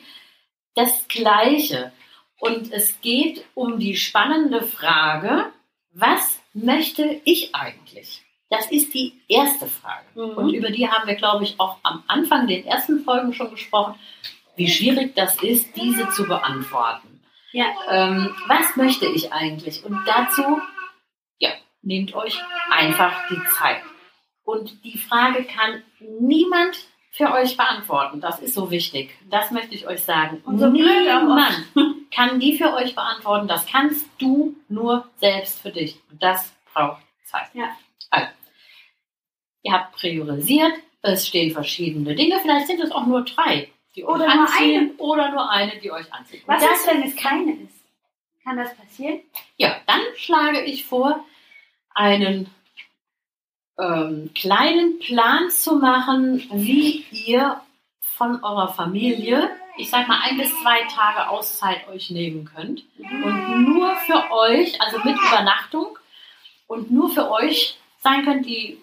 das 0.74 1.06
Gleiche. 1.08 1.92
Und 2.40 2.72
es 2.72 3.00
geht 3.00 3.44
um 3.54 3.78
die 3.78 3.96
spannende 3.96 4.62
Frage, 4.62 5.52
was 5.92 6.40
möchte 6.52 7.20
ich 7.24 7.54
eigentlich? 7.54 8.22
Das 8.50 8.70
ist 8.70 8.92
die 8.92 9.20
erste 9.28 9.68
Frage. 9.68 10.06
Mhm. 10.14 10.30
Und 10.36 10.52
über 10.54 10.70
die 10.70 10.88
haben 10.88 11.06
wir, 11.06 11.14
glaube 11.14 11.44
ich, 11.44 11.54
auch 11.60 11.76
am 11.84 12.02
Anfang 12.08 12.46
den 12.48 12.66
ersten 12.66 13.04
Folgen 13.04 13.32
schon 13.32 13.50
gesprochen, 13.50 13.94
wie 14.56 14.68
schwierig 14.68 15.14
das 15.14 15.40
ist, 15.42 15.76
diese 15.76 16.08
zu 16.10 16.26
beantworten. 16.26 17.11
Ja. 17.52 17.66
Ähm, 17.88 18.34
was 18.46 18.76
möchte 18.76 19.06
ich 19.06 19.32
eigentlich? 19.32 19.84
Und 19.84 20.04
dazu, 20.06 20.60
ja, 21.38 21.50
nehmt 21.82 22.14
euch 22.14 22.40
einfach 22.70 23.28
die 23.28 23.40
Zeit. 23.58 23.82
Und 24.44 24.84
die 24.84 24.98
Frage 24.98 25.44
kann 25.44 25.82
niemand 26.00 26.76
für 27.10 27.30
euch 27.32 27.56
beantworten. 27.56 28.20
Das 28.20 28.40
ist 28.40 28.54
so 28.54 28.70
wichtig. 28.70 29.10
Das 29.28 29.50
möchte 29.50 29.74
ich 29.74 29.86
euch 29.86 30.02
sagen. 30.02 30.42
Und 30.44 30.58
so 30.58 30.68
Niemand 30.68 31.66
kann 32.14 32.40
die 32.40 32.56
für 32.56 32.74
euch 32.74 32.94
beantworten. 32.94 33.48
Das 33.48 33.66
kannst 33.66 34.06
du 34.18 34.56
nur 34.68 35.06
selbst 35.20 35.60
für 35.60 35.70
dich. 35.70 36.00
Und 36.10 36.22
das 36.22 36.52
braucht 36.72 37.02
Zeit. 37.24 37.48
Ja. 37.52 37.76
Also, 38.10 38.28
ihr 39.62 39.72
habt 39.72 39.94
priorisiert. 39.94 40.72
Es 41.02 41.26
stehen 41.26 41.52
verschiedene 41.52 42.14
Dinge. 42.14 42.38
Vielleicht 42.40 42.68
sind 42.68 42.80
es 42.80 42.92
auch 42.92 43.06
nur 43.06 43.24
drei, 43.24 43.70
die 43.94 44.04
euch 44.04 44.14
Oder 44.14 44.34
nur 44.34 44.44
anziehen. 44.44 44.94
Oder 44.98 45.30
nur 45.30 45.50
eine, 45.50 45.78
die 45.78 45.90
euch 45.90 46.12
anzieht. 46.12 46.42
Was 46.46 46.62
das 46.62 46.80
ist, 46.80 46.86
wenn 46.86 47.02
es 47.02 47.16
keine 47.16 47.52
ist? 47.52 47.84
Kann 48.44 48.56
das 48.56 48.76
passieren? 48.76 49.20
ja, 49.56 49.76
dann 49.86 50.00
schlage 50.16 50.62
ich 50.62 50.84
vor, 50.84 51.24
einen 51.94 52.50
ähm, 53.78 54.30
kleinen 54.34 54.98
Plan 54.98 55.50
zu 55.50 55.76
machen, 55.76 56.48
wie 56.52 57.04
ihr 57.10 57.60
von 58.00 58.42
eurer 58.42 58.68
Familie, 58.68 59.50
ich 59.76 59.90
sag 59.90 60.08
mal, 60.08 60.20
ein 60.22 60.36
bis 60.36 60.50
zwei 60.62 60.82
Tage 60.94 61.28
Auszeit 61.28 61.88
euch 61.88 62.10
nehmen 62.10 62.44
könnt 62.44 62.84
und 62.98 63.64
nur 63.68 63.94
für 63.96 64.30
euch, 64.30 64.80
also 64.80 64.98
mit 64.98 65.16
Übernachtung 65.16 65.98
und 66.66 66.90
nur 66.90 67.10
für 67.10 67.30
euch 67.30 67.78
sein 68.00 68.24
könnt, 68.24 68.46
die, 68.46 68.78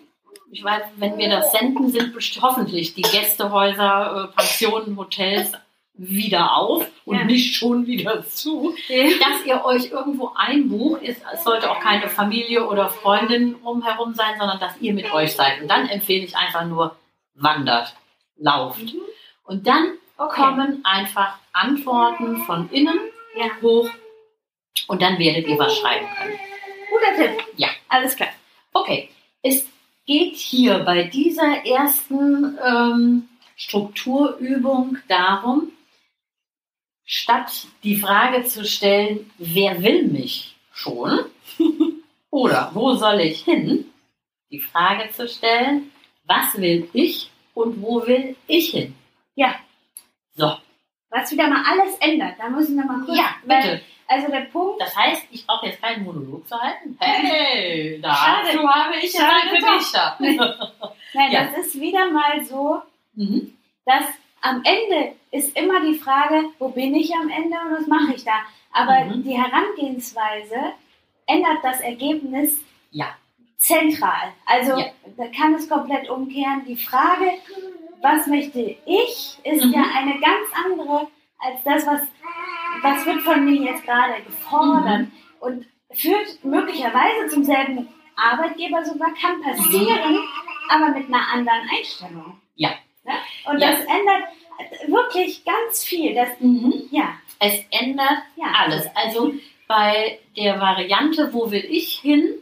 ich 0.51 0.63
weiß, 0.63 0.84
wenn 0.98 1.18
wir 1.18 1.29
das 1.29 1.51
senden, 1.51 1.89
sind 1.89 2.13
hoffentlich 2.41 2.94
die 2.94 3.01
Gästehäuser, 3.03 4.29
äh, 4.32 4.36
Pensionen, 4.36 4.98
Hotels 4.98 5.51
wieder 5.94 6.56
auf 6.56 6.86
und 7.06 7.18
Ja. 7.18 7.24
nicht 7.25 7.56
schon 7.56 7.86
wieder 7.86 8.24
zu 8.25 8.74
dass 9.20 9.46
ihr 9.46 9.65
euch 9.65 9.91
irgendwo 9.91 10.32
einbucht. 10.36 11.01
Es 11.03 11.18
es 11.34 11.44
sollte 11.44 11.70
auch 11.70 11.79
keine 11.82 12.08
Familie 12.08 12.65
oder 12.68 12.89
Freundin 12.89 13.56
rumherum 13.65 14.13
sein, 14.13 14.36
sondern 14.39 14.60
dass 14.60 14.79
ihr 14.79 14.94
mit 14.94 15.12
euch 15.13 15.36
seid. 15.36 15.62
Und 15.62 15.68
dann 15.68 15.89
empfehle 15.89 16.24
ich 16.25 16.36
einfach 16.38 16.65
nur, 16.65 16.96
wandert, 17.36 17.94
lauft. 18.38 18.79
Mhm. 18.82 19.01
Und 19.44 19.68
dann 19.68 19.94
Okay. 20.18 20.41
kommen 20.41 20.82
einfach 20.84 21.38
Antworten 21.53 22.38
von 22.44 22.70
innen 22.72 23.00
Ja. 23.38 23.46
hoch 23.62 23.89
und 24.88 25.01
dann 25.01 25.18
werdet 25.20 25.48
ihr 25.48 25.58
was 25.60 25.77
schreiben 25.77 26.08
können. 26.18 26.39
Guter 26.91 27.15
Tipp. 27.15 27.44
Ja. 27.58 27.68
Alles 27.89 28.15
klar. 28.15 28.29
Okay, 28.74 29.10
es 29.44 29.65
geht 30.09 30.37
hier 30.37 30.79
bei 30.79 31.03
dieser 31.03 31.63
ersten 31.67 32.57
ähm, 32.65 33.29
Strukturübung 33.55 34.97
darum, 35.07 35.71
statt 37.05 37.67
die 37.83 37.95
Frage 37.95 38.43
zu 38.43 38.65
stellen, 38.65 39.29
wer 39.37 39.83
will 39.83 40.07
mich 40.07 40.55
schon 40.73 41.25
oder 42.31 42.71
wo 42.73 42.95
soll 42.95 43.19
ich 43.19 43.43
hin, 43.43 43.85
die 44.49 44.61
Frage 44.61 45.11
zu 45.11 45.27
stellen, 45.27 45.91
was 46.25 46.57
will 46.57 46.89
ich 46.93 47.29
und 47.53 47.79
wo 47.79 48.07
will 48.07 48.35
ich 48.47 48.71
hin? 48.71 48.95
Ja. 49.35 49.59
So, 50.33 50.57
Was 51.11 51.31
wieder 51.31 51.47
mal 51.47 51.63
alles 51.67 51.97
ändert. 51.97 52.35
Da 52.37 52.49
müssen 52.49 52.75
wir 52.77 52.85
mal 52.85 53.03
kurz. 53.05 53.17
ja, 53.17 53.35
weil- 53.45 53.61
bitte. 53.61 53.81
Also 54.11 54.27
der 54.31 54.41
Punkt. 54.41 54.81
Das 54.81 54.95
heißt, 54.97 55.27
ich 55.29 55.45
brauche 55.45 55.67
jetzt 55.67 55.79
keinen 55.83 56.03
Monolog 56.03 56.47
zu 56.47 56.59
halten. 56.59 56.97
Hey, 56.99 58.01
Schade. 58.03 58.47
dazu 58.53 58.67
habe 58.67 58.95
ich 58.99 59.11
Schade 59.11 59.33
einen 59.35 59.63
Gedichter. 59.63 60.17
Nein, 61.13 61.31
Ja. 61.31 61.43
das 61.45 61.67
ist 61.67 61.79
wieder 61.79 62.09
mal 62.09 62.43
so, 62.43 62.81
mhm. 63.13 63.55
dass 63.85 64.05
am 64.41 64.63
Ende 64.63 65.13
ist 65.31 65.55
immer 65.55 65.79
die 65.81 65.93
Frage, 65.93 66.45
wo 66.57 66.69
bin 66.69 66.95
ich 66.95 67.13
am 67.13 67.29
Ende 67.29 67.55
und 67.59 67.71
was 67.81 67.85
mache 67.87 68.13
ich 68.15 68.23
da? 68.25 68.39
Aber 68.71 69.05
Mhm. 69.05 69.23
die 69.23 69.37
Herangehensweise 69.37 70.73
ändert 71.27 71.57
das 71.63 71.79
Ergebnis 71.81 72.59
Ja. 72.91 73.15
zentral. 73.57 74.33
Also 74.47 74.75
Ja. 74.77 74.87
da 75.17 75.27
kann 75.27 75.53
es 75.53 75.69
komplett 75.69 76.09
umkehren. 76.09 76.63
Die 76.67 76.77
Frage, 76.77 77.31
was 78.01 78.27
möchte 78.27 78.60
ich, 78.86 79.38
ist 79.44 79.65
Mhm. 79.65 79.74
ja 79.74 79.84
eine 79.96 80.20
ganz 80.20 80.48
andere 80.65 81.08
als 81.41 81.63
das, 81.63 81.86
was, 81.88 82.01
was 82.82 83.06
wird 83.06 83.22
von 83.22 83.46
mir 83.46 83.62
jetzt 83.72 83.84
gerade 83.86 84.22
gefordert 84.24 85.01
Mhm. 85.01 85.12
und 85.39 85.65
führt 85.94 86.44
möglicherweise 86.44 87.27
zum 87.29 87.44
selben 87.44 87.88
Arbeitgeber 88.15 88.84
sogar, 88.84 89.13
kann 89.13 89.41
passieren, 89.41 90.20
aber 90.70 90.89
mit 90.89 91.08
einer 91.08 91.27
anderen 91.34 91.62
Einstellung. 91.70 92.39
Ja. 92.56 92.72
Ne? 93.06 93.13
Und 93.46 93.60
Ja. 93.60 93.72
das 93.72 93.79
ändert 93.86 94.24
wirklich 94.88 95.46
ganz 95.46 95.84
viel. 95.86 96.13
Das, 96.13 96.29
Mhm. 96.39 96.74
ja, 96.91 97.13
Es 97.41 97.63
ändert 97.72 98.24
ja. 98.36 98.48
alles. 98.53 98.86
Also 98.96 99.34
bei 99.70 100.20
der 100.36 100.60
Variante, 100.60 101.34
wo 101.34 101.50
will 101.51 101.63
ich 101.70 102.00
hin, 102.00 102.34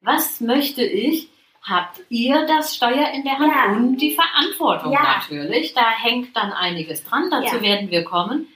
was 0.00 0.40
möchte 0.40 0.82
ich, 0.82 1.28
habt 1.62 2.00
ihr 2.08 2.46
das 2.46 2.74
Steuer 2.76 3.10
in 3.10 3.22
der 3.24 3.38
Hand 3.38 3.52
Ja. 3.54 3.72
und 3.72 3.96
die 3.98 4.14
Verantwortung 4.14 4.92
Ja. 4.92 5.02
natürlich. 5.02 5.74
Da 5.74 5.90
hängt 5.90 6.34
dann 6.36 6.52
einiges 6.52 7.04
dran, 7.04 7.30
dazu 7.30 7.56
Ja. 7.56 7.62
werden 7.62 7.90
wir 7.90 8.04
kommen. 8.04 8.48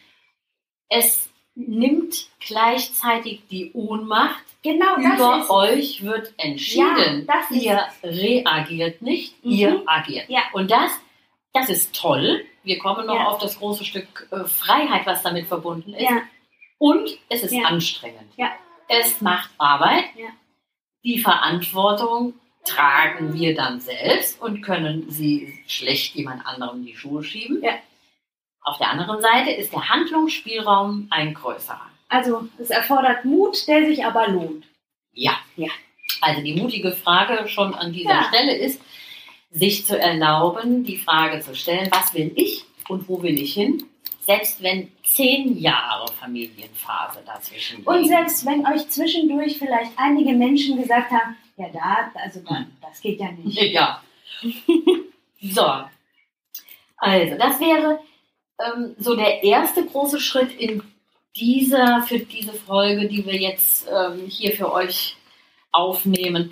Es 0.89 1.31
nimmt 1.55 2.29
gleichzeitig 2.41 3.43
die 3.51 3.73
Ohnmacht. 3.73 4.45
Genau 4.63 4.97
Über 4.97 5.49
euch 5.51 6.03
wird 6.03 6.35
entschieden. 6.39 7.27
Ihr 7.51 7.87
reagiert 8.03 9.01
nicht, 9.01 9.43
Mhm. 9.45 9.51
ihr 9.53 9.83
agiert. 9.87 10.29
Ja. 10.29 10.43
Und 10.53 10.71
das, 10.71 10.91
das 11.53 11.71
ist 11.71 11.95
toll. 11.95 12.45
Wir 12.65 12.79
kommen 12.79 13.07
noch 13.07 13.21
auf 13.25 13.39
das 13.39 13.59
große 13.59 13.85
Stück 13.85 14.27
äh, 14.33 14.45
Freiheit, 14.45 15.07
was 15.07 15.23
damit 15.23 15.47
verbunden 15.47 15.95
ist. 15.95 16.11
Und 16.79 17.09
es 17.29 17.43
ist 17.45 17.55
anstrengend. 17.65 18.33
Es 18.89 19.21
macht 19.21 19.51
Arbeit. 19.59 20.05
Die 21.05 21.19
Verantwortung 21.21 22.35
tragen 22.67 23.33
wir 23.35 23.55
dann 23.55 23.81
selbst 23.81 24.41
und 24.41 24.63
können 24.63 25.07
sie 25.09 25.59
schlecht 25.67 26.15
jemand 26.15 26.47
anderem 26.47 26.81
in 26.81 26.87
die 26.87 26.97
Schuhe 26.97 27.23
schieben. 27.23 27.63
Ja. 27.63 27.75
Auf 28.63 28.79
der 28.79 28.91
anderen 28.91 29.21
Seite 29.23 29.51
ist 29.53 29.73
der 29.73 29.89
Handlungsspielraum 29.89 31.07
ein 31.11 31.35
größerer. 31.35 31.87
also 32.09 32.49
es 32.59 32.71
erfordert 32.71 33.25
Mut, 33.25 33.67
der 33.69 33.87
sich 33.87 34.05
aber 34.05 34.29
lohnt. 34.29 34.65
Ja. 35.13 35.37
Ja. 35.57 35.71
Also 36.21 36.43
die 36.43 36.55
mutige 36.55 36.93
Frage 36.93 37.49
schon 37.49 37.75
an 37.75 37.93
dieser 37.93 38.11
Ja. 38.11 38.25
Stelle 38.25 38.57
ist, 38.57 38.81
sich 39.51 39.87
zu 39.87 39.99
erlauben, 39.99 40.85
die 40.85 40.99
Frage 40.99 41.41
zu 41.41 41.55
stellen, 41.55 41.89
was 41.93 42.13
will 42.15 42.33
ich 42.37 42.65
und 42.89 43.09
wo 43.09 43.23
will 43.23 43.39
ich 43.41 43.55
hin? 43.55 43.85
Selbst 44.21 44.61
wenn 44.63 44.91
zehn 45.05 45.57
Jahre 45.59 46.13
Familienphase 46.15 47.23
dazwischen 47.25 47.79
liegen. 47.79 47.89
Und 47.89 48.07
selbst 48.09 48.45
wenn 48.45 48.67
euch 48.67 48.89
zwischendurch 48.89 49.57
vielleicht 49.59 49.93
einige 49.97 50.33
Menschen 50.33 50.77
gesagt 50.83 51.11
haben, 51.13 51.37
ja 51.57 51.69
da, 51.73 52.13
also 52.23 52.41
da, 52.41 52.67
das 52.81 53.01
geht 53.01 53.21
ja 53.21 53.33
nicht. 53.33 53.61
Ja. 53.73 54.03
so. 55.41 55.67
Also, 56.99 57.39
das 57.39 57.61
wäre 57.61 58.01
ähm, 58.59 58.95
so 58.99 59.15
der 59.15 59.43
erste 59.43 59.85
große 59.85 60.21
Schritt 60.21 60.53
in 60.53 60.83
dieser, 61.37 62.03
für 62.03 62.19
diese 62.19 62.55
Folge, 62.55 63.09
die 63.09 63.25
wir 63.27 63.37
jetzt 63.37 63.87
ähm, 63.91 64.27
hier 64.27 64.53
für 64.53 64.73
euch 64.73 65.17
aufnehmen, 65.73 66.51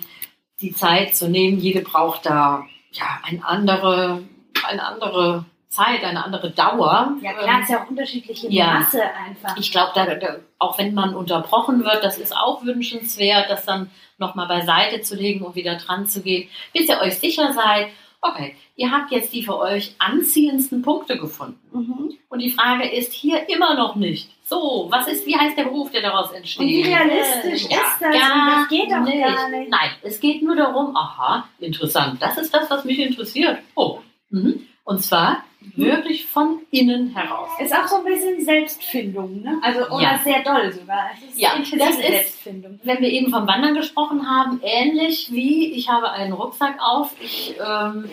die 0.61 0.71
Zeit 0.71 1.15
zu 1.15 1.27
nehmen. 1.27 1.59
Jede 1.59 1.81
braucht 1.81 2.25
da 2.25 2.65
ja 2.91 3.19
eine 3.23 3.43
andere, 3.45 4.23
eine 4.67 4.85
andere 4.85 5.45
Zeit, 5.75 6.03
eine 6.03 6.23
andere 6.23 6.51
Dauer. 6.51 7.13
Ja 7.21 7.33
klar, 7.33 7.55
Ähm, 7.57 7.61
ist 7.63 7.69
ja 7.69 7.83
auch 7.83 7.89
unterschiedliche 7.89 8.47
ja. 8.51 8.79
Masse 8.79 9.01
einfach. 9.03 9.57
ich 9.57 9.71
glaube, 9.71 9.91
da, 9.95 10.15
da, 10.15 10.35
auch 10.59 10.77
wenn 10.77 10.93
man 10.93 11.15
unterbrochen 11.15 11.83
wird, 11.83 12.03
das 12.03 12.17
ist 12.17 12.35
auch 12.35 12.63
wünschenswert, 12.63 13.49
das 13.49 13.65
dann 13.65 13.89
nochmal 14.17 14.47
beiseite 14.47 15.01
zu 15.01 15.15
legen 15.15 15.43
und 15.45 15.55
wieder 15.55 15.75
dran 15.75 16.07
zu 16.07 16.21
gehen, 16.21 16.49
bis 16.73 16.87
ihr 16.87 16.99
euch 17.01 17.17
sicher 17.19 17.53
seid, 17.53 17.87
okay, 18.21 18.55
ihr 18.75 18.91
habt 18.91 19.11
jetzt 19.11 19.33
die 19.33 19.43
für 19.43 19.57
euch 19.59 19.95
anziehendsten 19.99 20.81
Punkte 20.81 21.17
gefunden. 21.17 21.59
Mhm. 21.71 22.13
Und 22.29 22.39
die 22.39 22.49
Frage 22.49 22.89
ist 22.89 23.13
hier 23.13 23.47
immer 23.49 23.75
noch 23.75 23.95
nicht. 23.95 24.29
So, 24.43 24.87
was 24.89 25.07
ist, 25.07 25.25
wie 25.25 25.37
heißt 25.37 25.57
der 25.57 25.63
Beruf, 25.65 25.91
der 25.91 26.01
daraus 26.01 26.31
entsteht? 26.31 26.61
Und 26.61 26.67
wie 26.67 26.81
realistisch 26.81 27.69
Ja, 27.69 27.77
ist 27.77 28.01
das? 28.01 28.11
Gar 28.11 28.11
Und 28.11 28.51
das 28.61 28.67
geht 28.69 28.91
doch 28.91 28.99
nicht. 29.01 29.23
gar 29.25 29.49
nicht. 29.49 29.69
Nein, 29.69 29.89
es 30.03 30.19
geht 30.19 30.41
nur 30.43 30.55
darum, 30.55 30.95
aha, 30.95 31.47
interessant, 31.59 32.21
das 32.21 32.37
ist 32.37 32.53
das, 32.53 32.69
was 32.69 32.83
mich 32.85 32.99
interessiert. 32.99 33.59
Oh, 33.75 33.99
mhm. 34.29 34.67
und 34.83 35.01
zwar, 35.03 35.43
Wirklich 35.75 36.25
von 36.25 36.59
innen 36.71 37.15
heraus. 37.15 37.49
Ist 37.59 37.73
auch 37.75 37.87
so 37.87 37.97
ein 37.97 38.05
bisschen 38.05 38.39
Selbstfindung, 38.43 39.41
ne? 39.41 39.57
Also, 39.61 39.87
oder 39.89 40.01
Ja. 40.03 40.19
sehr 40.23 40.43
doll 40.43 40.71
sogar. 40.71 41.09
Ja, 41.35 41.51
das 41.57 41.69
ist- 41.71 41.97
Selbstfindung. 42.01 42.79
Wenn 42.83 42.99
wir 43.01 43.09
eben 43.09 43.31
vom 43.31 43.47
Wandern 43.47 43.75
gesprochen 43.75 44.29
haben, 44.29 44.59
ähnlich 44.63 45.31
wie 45.31 45.73
ich 45.73 45.89
habe 45.89 46.09
einen 46.11 46.33
Rucksack 46.33 46.77
auf, 46.79 47.11
ich 47.21 47.55
ähm, 47.59 48.09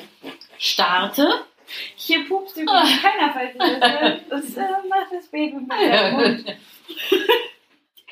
starte. 0.58 1.28
Hier 1.96 2.26
pupst 2.28 2.56
übrigens 2.56 2.90
keiner, 3.02 3.32
falls 3.32 3.54
ihr 3.54 3.80
das. 3.80 4.20
Das 4.28 4.56
äh, 4.56 4.88
macht 4.88 5.12
das 5.12 5.26
Baby 5.28 5.56
mit 5.56 6.56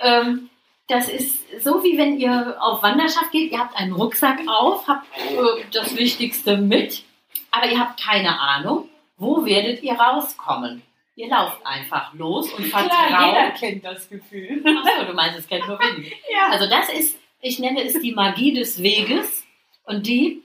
ähm, 0.01 0.49
das 0.89 1.09
ist 1.09 1.63
so, 1.63 1.83
wie 1.85 1.97
wenn 1.99 2.19
ihr 2.19 2.57
auf 2.61 2.83
Wanderschaft 2.83 3.31
geht. 3.33 3.53
Ihr 3.53 3.59
habt 3.59 3.77
einen 3.77 3.93
Rucksack 3.93 4.41
auf, 4.49 4.89
habt 4.89 5.07
äh, 5.19 5.65
das 5.73 5.97
Wichtigste 5.97 6.57
mit, 6.57 7.05
aber 7.51 7.67
ihr 7.71 7.79
habt 7.79 8.01
keine 8.03 8.39
Ahnung, 8.41 8.89
wo 9.21 9.45
werdet 9.45 9.83
ihr 9.83 9.93
rauskommen. 9.95 10.83
Ihr 11.17 11.29
lauft 11.29 11.65
einfach 11.67 12.13
los 12.15 12.51
und 12.55 12.69
Klar, 12.71 12.83
jeder 12.85 12.91
vertraut. 13.19 13.55
kennt 13.61 13.85
das 13.85 14.09
Gefühl. 14.09 14.65
Achso, 14.67 15.05
du 15.07 15.13
meinst, 15.13 15.39
es 15.39 15.47
kennt 15.47 15.67
nur 15.69 15.79
wenige. 15.79 16.11
Ja. 16.33 16.49
Also 16.51 16.67
das 16.69 16.89
ist, 16.89 17.19
ich 17.43 17.59
nenne 17.59 17.83
es 17.85 18.01
die 18.01 18.13
Magie 18.13 18.53
des 18.55 18.83
Weges 18.83 19.45
und 19.85 20.07
die 20.07 20.43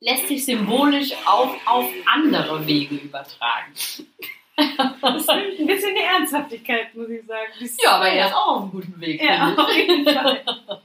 lässt 0.00 0.28
sich 0.28 0.44
symbolisch 0.44 1.12
auch 1.26 1.54
auf 1.66 1.90
andere 2.06 2.66
Wege 2.66 2.94
übertragen. 2.96 3.72
Das 4.56 5.26
nimmt 5.26 5.58
ein 5.60 5.66
bisschen 5.66 5.94
die 5.94 6.02
Ernsthaftigkeit, 6.02 6.94
muss 6.94 7.08
ich 7.08 7.24
sagen. 7.26 7.50
Das- 7.60 7.76
Ja, 7.82 7.92
aber 7.96 8.08
er 8.08 8.26
ist 8.26 8.34
auch 8.34 8.48
auf 8.48 8.62
einem 8.62 8.70
guten 8.70 9.00
Weg. 9.00 9.22
Ja, 9.22 9.54
auf 9.56 9.74
jeden 9.76 10.04
Fall. 10.04 10.42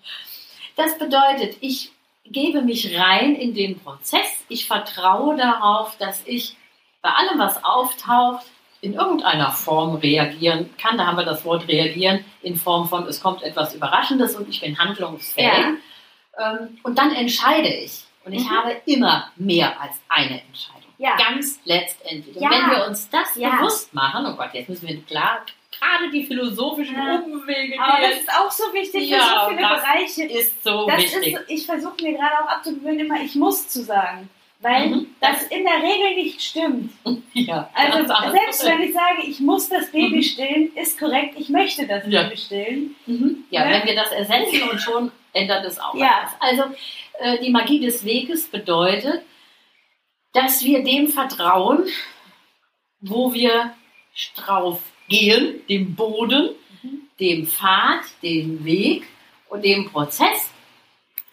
Das 0.76 0.96
bedeutet, 1.00 1.58
ich 1.62 1.92
gebe 2.24 2.62
mich 2.62 2.96
rein 3.00 3.34
in 3.36 3.56
den 3.56 3.80
Prozess. 3.80 4.46
Ich 4.48 4.68
vertraue 4.68 5.36
darauf, 5.36 5.98
dass 5.98 6.22
ich 6.28 6.56
bei 7.08 7.14
allem, 7.14 7.40
was 7.40 7.64
auftaucht, 7.64 8.46
in 8.82 8.94
irgendeiner 8.94 9.52
Form 9.52 9.96
reagieren 9.96 10.70
kann. 10.78 10.98
Da 10.98 11.08
haben 11.08 11.18
wir 11.18 11.26
das 11.26 11.44
Wort 11.46 11.68
reagieren 11.68 12.24
in 12.42 12.56
Form 12.56 12.88
von, 12.88 13.08
es 13.08 13.22
kommt 13.22 13.42
etwas 13.44 13.74
Überraschendes 13.74 14.36
und 14.36 14.48
ich 14.50 14.62
bin 14.62 14.78
handlungsfähig. 14.78 15.66
Ähm, 16.40 16.78
Und 16.84 16.98
dann 17.00 17.12
entscheide 17.16 17.68
ich. 17.70 18.04
Und 18.26 18.34
ich 18.34 18.44
Mhm. 18.44 18.52
habe 18.52 18.76
immer 18.86 19.32
mehr 19.38 19.80
als 19.82 19.94
eine 20.10 20.42
Entscheidung. 20.42 20.92
Ja. 21.00 21.16
Ganz 21.16 21.60
letztendlich. 21.64 22.36
Und 22.36 22.42
Ja. 22.44 22.50
wenn 22.52 22.70
wir 22.72 22.86
uns 22.88 23.10
das 23.10 23.36
Ja. 23.36 23.56
bewusst 23.56 23.94
machen, 23.94 24.26
oh 24.28 24.36
Gott, 24.36 24.50
jetzt 24.54 24.70
müssen 24.70 24.88
wir 24.88 25.02
klar, 25.04 25.40
gerade 25.80 26.12
die 26.12 26.26
philosophischen 26.26 26.96
Ja. 26.96 27.16
Umwege 27.20 27.80
Aber 27.82 28.02
das 28.02 28.20
ist 28.20 28.30
auch 28.30 28.52
so 28.52 28.66
wichtig 28.74 29.10
Ja, 29.10 29.20
für 29.20 29.40
so 29.40 29.50
viele 29.50 29.62
das 29.62 29.82
Bereiche. 29.82 30.24
ist 30.26 30.64
so 30.64 30.86
Das 30.88 30.98
wichtig. 31.02 31.34
ist, 31.34 31.44
ich 31.48 31.66
versuche 31.66 31.96
mir 32.04 32.14
gerade 32.14 32.36
auch 32.44 32.50
abzugewöhnen, 32.50 33.00
immer 33.00 33.20
ich 33.22 33.34
muss 33.36 33.68
zu 33.70 33.82
sagen. 33.84 34.30
Weil 34.60 34.88
Mhm. 34.90 35.08
das 35.22 35.44
in 35.48 35.64
der 35.64 35.84
Regel 35.84 36.16
nicht 36.24 36.42
stimmt. 36.42 36.92
Ja, 37.34 37.70
Also 37.76 38.12
alles 38.12 38.32
selbst 38.32 38.66
wenn 38.66 38.82
ich 38.82 38.94
sage, 38.94 39.22
ich 39.28 39.40
muss 39.40 39.70
das 39.70 39.92
Baby 39.92 40.18
Mhm. 40.18 40.24
stillen, 40.24 40.76
ist 40.76 40.98
korrekt, 41.00 41.36
ich 41.38 41.50
möchte 41.50 41.86
das 41.86 42.04
Ja. 42.08 42.24
Baby 42.24 42.38
stillen. 42.38 42.96
Mhm. 43.06 43.44
Ja, 43.52 43.66
Ne? 43.66 43.72
wenn 43.76 43.88
wir 43.88 43.96
das 43.96 44.12
ersetzen 44.12 44.64
und 44.70 44.80
schon 44.82 45.12
ändert 45.34 45.64
es 45.66 45.80
auch 45.80 45.94
Ja. 45.94 46.22
etwas. 46.24 46.36
Also 46.40 46.64
äh, 47.20 47.38
die 47.44 47.52
Magie 47.52 47.80
des 47.80 48.04
Weges 48.04 48.48
bedeutet, 48.48 49.22
dass 50.34 50.64
wir 50.64 50.84
dem 50.84 51.08
vertrauen, 51.10 51.86
wo 53.00 53.34
wir 53.34 53.74
drauf 54.36 54.82
gehen, 55.08 55.62
dem 55.70 55.96
Boden, 55.96 56.50
Mhm. 56.82 57.02
dem 57.20 57.46
Pfad, 57.48 58.02
dem 58.24 58.66
Weg 58.66 59.04
und 59.50 59.64
dem 59.64 59.90
Prozess 59.92 60.52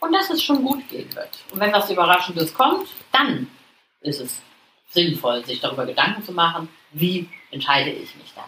und 0.05 0.13
dass 0.13 0.31
es 0.31 0.43
schon 0.43 0.63
gut 0.63 0.89
gehen 0.89 1.15
wird. 1.15 1.31
Und 1.51 1.61
wenn 1.61 1.73
was 1.73 1.91
Überraschendes 1.91 2.55
kommt, 2.55 2.89
dann 3.13 3.49
ist 4.01 4.21
es 4.21 4.41
sinnvoll, 4.91 5.45
sich 5.45 5.61
darüber 5.61 5.87
Gedanken 5.87 6.23
zu 6.23 6.33
machen, 6.33 6.69
wie 6.93 7.29
entscheide 7.51 7.91
ich 7.91 8.15
mich 8.17 8.33
dann. 8.35 8.45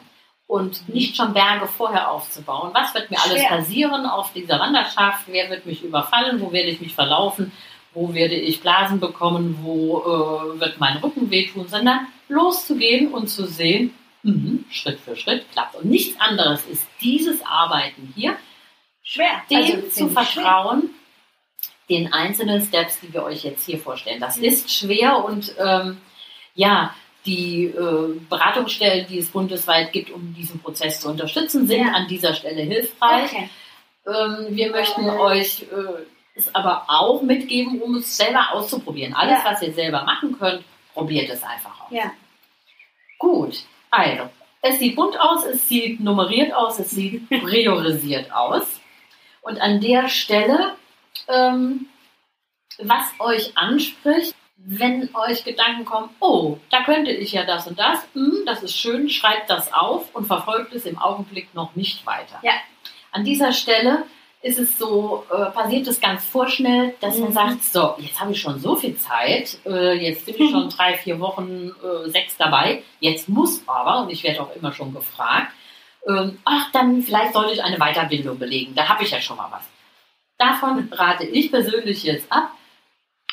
Und 0.46 0.88
nicht 0.88 1.16
schon 1.16 1.34
Berge 1.34 1.66
vorher 1.66 2.10
aufzubauen. 2.10 2.70
Was 2.72 2.94
wird 2.94 3.10
mir 3.10 3.20
alles 3.20 3.44
passieren 3.46 4.06
auf 4.06 4.32
dieser 4.32 4.60
Wanderschaft? 4.60 5.24
Wer 5.26 5.50
wird 5.50 5.66
mich 5.66 5.82
überfallen? 5.82 6.40
Wo 6.40 6.52
werde 6.52 6.68
ich 6.68 6.80
mich 6.80 6.94
verlaufen? 6.94 7.50
Wo 7.92 8.14
werde 8.14 8.36
ich 8.36 8.60
Blasen 8.60 9.00
bekommen? 9.00 9.58
Wo 9.62 10.02
äh, 10.02 10.60
wird 10.60 10.78
mein 10.78 10.98
Rücken 10.98 11.30
wehtun? 11.30 11.66
Sondern 11.66 12.06
loszugehen 12.28 13.12
und 13.12 13.26
zu 13.26 13.46
sehen, 13.46 13.92
mhm, 14.22 14.64
Schritt 14.70 15.00
für 15.00 15.16
Schritt 15.16 15.50
klappt. 15.50 15.74
Und 15.74 15.86
nichts 15.86 16.20
anderes 16.20 16.64
ist 16.66 16.86
dieses 17.00 17.44
Arbeiten 17.44 18.12
hier, 18.14 18.36
Schwer. 19.02 19.42
dem 19.48 19.58
Also, 19.58 19.88
zu 19.88 20.20
ich 20.20 20.28
schwer. 20.28 20.82
Den 21.88 22.12
einzelnen 22.12 22.60
Steps, 22.62 23.00
die 23.00 23.12
wir 23.12 23.22
euch 23.22 23.44
jetzt 23.44 23.64
hier 23.64 23.78
vorstellen. 23.78 24.20
Das 24.20 24.36
ist 24.36 24.70
schwer 24.72 25.24
und 25.24 25.54
ähm, 25.58 25.98
ja, 26.54 26.94
die 27.24 27.64
äh, 27.66 28.20
Beratungsstellen, 28.28 29.06
die 29.08 29.18
es 29.18 29.28
bundesweit 29.30 29.92
gibt, 29.92 30.10
um 30.10 30.34
diesen 30.34 30.60
Prozess 30.60 31.00
zu 31.00 31.08
unterstützen, 31.08 31.66
sind 31.66 31.86
Ja. 31.86 31.92
an 31.92 32.06
dieser 32.08 32.34
Stelle 32.34 32.62
hilfreich. 32.62 33.32
Okay. 33.32 33.48
Ähm, 34.06 34.46
wir 34.56 34.70
möchten 34.70 35.08
euch 35.10 35.62
äh, 35.62 36.02
es 36.34 36.54
aber 36.54 36.84
auch 36.88 37.22
mitgeben, 37.22 37.80
um 37.82 37.96
es 37.96 38.16
selber 38.16 38.52
auszuprobieren. 38.52 39.14
Alles, 39.14 39.38
Ja. 39.44 39.50
was 39.52 39.62
ihr 39.62 39.72
selber 39.72 40.04
machen 40.04 40.36
könnt, 40.38 40.64
probiert 40.94 41.28
es 41.30 41.42
einfach 41.42 41.80
aus. 41.82 41.90
Ja. 41.90 42.12
Gut, 43.18 43.64
also, 43.90 44.28
es 44.62 44.78
sieht 44.78 44.96
bunt 44.96 45.18
aus, 45.18 45.44
es 45.44 45.68
sieht 45.68 46.00
nummeriert 46.00 46.52
aus, 46.52 46.78
es 46.78 46.90
sieht 46.90 47.28
priorisiert 47.28 48.32
aus. 48.32 48.80
Und 49.42 49.60
an 49.60 49.80
der 49.80 50.08
Stelle, 50.08 50.74
ähm, 51.28 51.86
was 52.78 53.04
euch 53.18 53.56
anspricht, 53.56 54.34
wenn 54.58 55.08
euch 55.14 55.44
Gedanken 55.44 55.84
kommen, 55.84 56.10
oh, 56.20 56.58
da 56.70 56.82
könnte 56.82 57.10
ich 57.10 57.32
ja 57.32 57.44
das 57.44 57.66
und 57.66 57.78
das, 57.78 58.00
hm, 58.14 58.42
das 58.46 58.62
ist 58.62 58.76
schön, 58.76 59.08
schreibt 59.08 59.50
das 59.50 59.72
auf 59.72 60.14
und 60.14 60.26
verfolgt 60.26 60.72
es 60.74 60.86
im 60.86 60.98
Augenblick 60.98 61.54
noch 61.54 61.74
nicht 61.76 62.04
weiter. 62.06 62.38
Ja. 62.42 62.52
An 63.12 63.24
dieser 63.24 63.52
Stelle 63.52 64.04
ist 64.42 64.58
es 64.58 64.78
so, 64.78 65.24
äh, 65.30 65.46
passiert 65.46 65.86
es 65.88 66.00
ganz 66.00 66.24
vorschnell, 66.24 66.94
dass 67.00 67.18
man 67.18 67.30
Mhm. 67.30 67.34
sagt, 67.34 67.64
so, 67.64 67.94
jetzt 67.98 68.20
habe 68.20 68.32
ich 68.32 68.40
schon 68.40 68.58
so 68.60 68.76
viel 68.76 68.96
Zeit, 68.96 69.58
äh, 69.66 69.94
jetzt 69.94 70.26
bin 70.26 70.34
ich 70.38 70.50
schon 70.50 70.68
drei, 70.76 70.96
vier 70.96 71.18
Wochen, 71.20 71.70
äh, 71.82 72.08
sechs 72.10 72.36
dabei, 72.36 72.82
jetzt 73.00 73.28
muss 73.28 73.62
aber, 73.66 74.02
und 74.02 74.10
ich 74.10 74.22
werde 74.22 74.42
auch 74.42 74.54
immer 74.54 74.72
schon 74.72 74.92
gefragt, 74.94 75.52
ähm, 76.06 76.38
ach, 76.44 76.70
dann 76.72 77.02
vielleicht 77.02 77.32
sollte 77.32 77.54
ich 77.54 77.62
eine 77.62 77.78
Weiterbildung 77.78 78.38
belegen, 78.38 78.74
da 78.74 78.88
habe 78.88 79.02
ich 79.04 79.10
ja 79.10 79.20
schon 79.20 79.36
mal 79.36 79.48
was. 79.50 79.62
Davon 80.38 80.88
rate 80.92 81.24
ich 81.24 81.50
persönlich 81.50 82.02
jetzt 82.02 82.30
ab. 82.30 82.50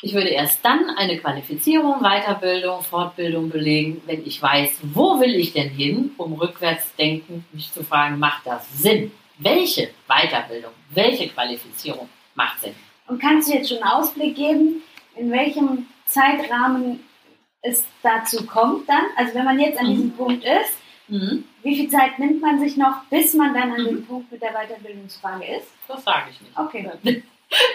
Ich 0.02 0.12
würde 0.14 0.28
erst 0.28 0.64
dann 0.64 0.90
eine 0.96 1.18
Qualifizierung, 1.18 2.00
Weiterbildung, 2.00 2.82
Fortbildung 2.82 3.48
belegen, 3.50 4.02
wenn 4.06 4.26
ich 4.26 4.40
weiß, 4.42 4.78
wo 4.92 5.18
will 5.20 5.34
ich 5.34 5.52
denn 5.52 5.68
hin, 5.70 6.12
um 6.18 6.34
rückwärts 6.34 6.94
denken, 6.96 7.44
mich 7.52 7.72
zu 7.72 7.82
fragen, 7.84 8.18
macht 8.18 8.46
das 8.46 8.66
Sinn? 8.78 9.12
Welche 9.38 9.90
Weiterbildung, 10.06 10.72
welche 10.90 11.28
Qualifizierung 11.28 12.08
macht 12.34 12.60
Sinn? 12.60 12.74
Und 13.06 13.20
kannst 13.20 13.48
du 13.48 13.54
jetzt 13.54 13.68
schon 13.68 13.82
einen 13.82 13.92
Ausblick 13.92 14.36
geben, 14.36 14.82
in 15.16 15.30
welchem 15.30 15.86
Zeitrahmen 16.06 17.00
es 17.62 17.84
dazu 18.02 18.44
kommt 18.46 18.88
dann? 18.88 19.04
Also 19.16 19.34
wenn 19.34 19.44
man 19.44 19.58
jetzt 19.58 19.78
an 19.78 19.86
Mhm. 19.86 19.94
diesem 19.94 20.12
Punkt 20.16 20.44
ist, 20.44 20.74
Mhm, 21.08 21.44
wie 21.62 21.76
viel 21.76 21.90
Zeit 21.90 22.18
nimmt 22.18 22.40
man 22.40 22.58
sich 22.58 22.76
noch, 22.76 23.04
bis 23.10 23.34
man 23.34 23.52
dann 23.52 23.72
an 23.72 23.82
Mhm. 23.82 23.86
dem 23.86 24.06
Punkt 24.06 24.32
mit 24.32 24.40
der 24.42 24.52
Weiterbildungsfrage 24.52 25.44
ist? 25.56 25.68
das 25.86 26.02
sage 26.04 26.30
ich 26.30 26.40
nicht. 26.40 26.58
Okay. 26.58 26.90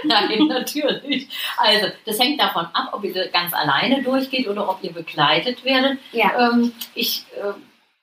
Nein, 0.03 0.47
natürlich. 0.47 1.29
Also, 1.57 1.87
das 2.05 2.19
hängt 2.19 2.41
davon 2.41 2.65
ab, 2.73 2.89
ob 2.91 3.03
ihr 3.03 3.27
ganz 3.29 3.53
alleine 3.53 4.01
durchgeht 4.01 4.47
oder 4.47 4.67
ob 4.67 4.83
ihr 4.83 4.91
begleitet 4.91 5.63
werdet. 5.63 5.99
Ja. 6.11 6.49
Ähm, 6.51 6.73
ich, 6.95 7.25
äh, 7.37 7.53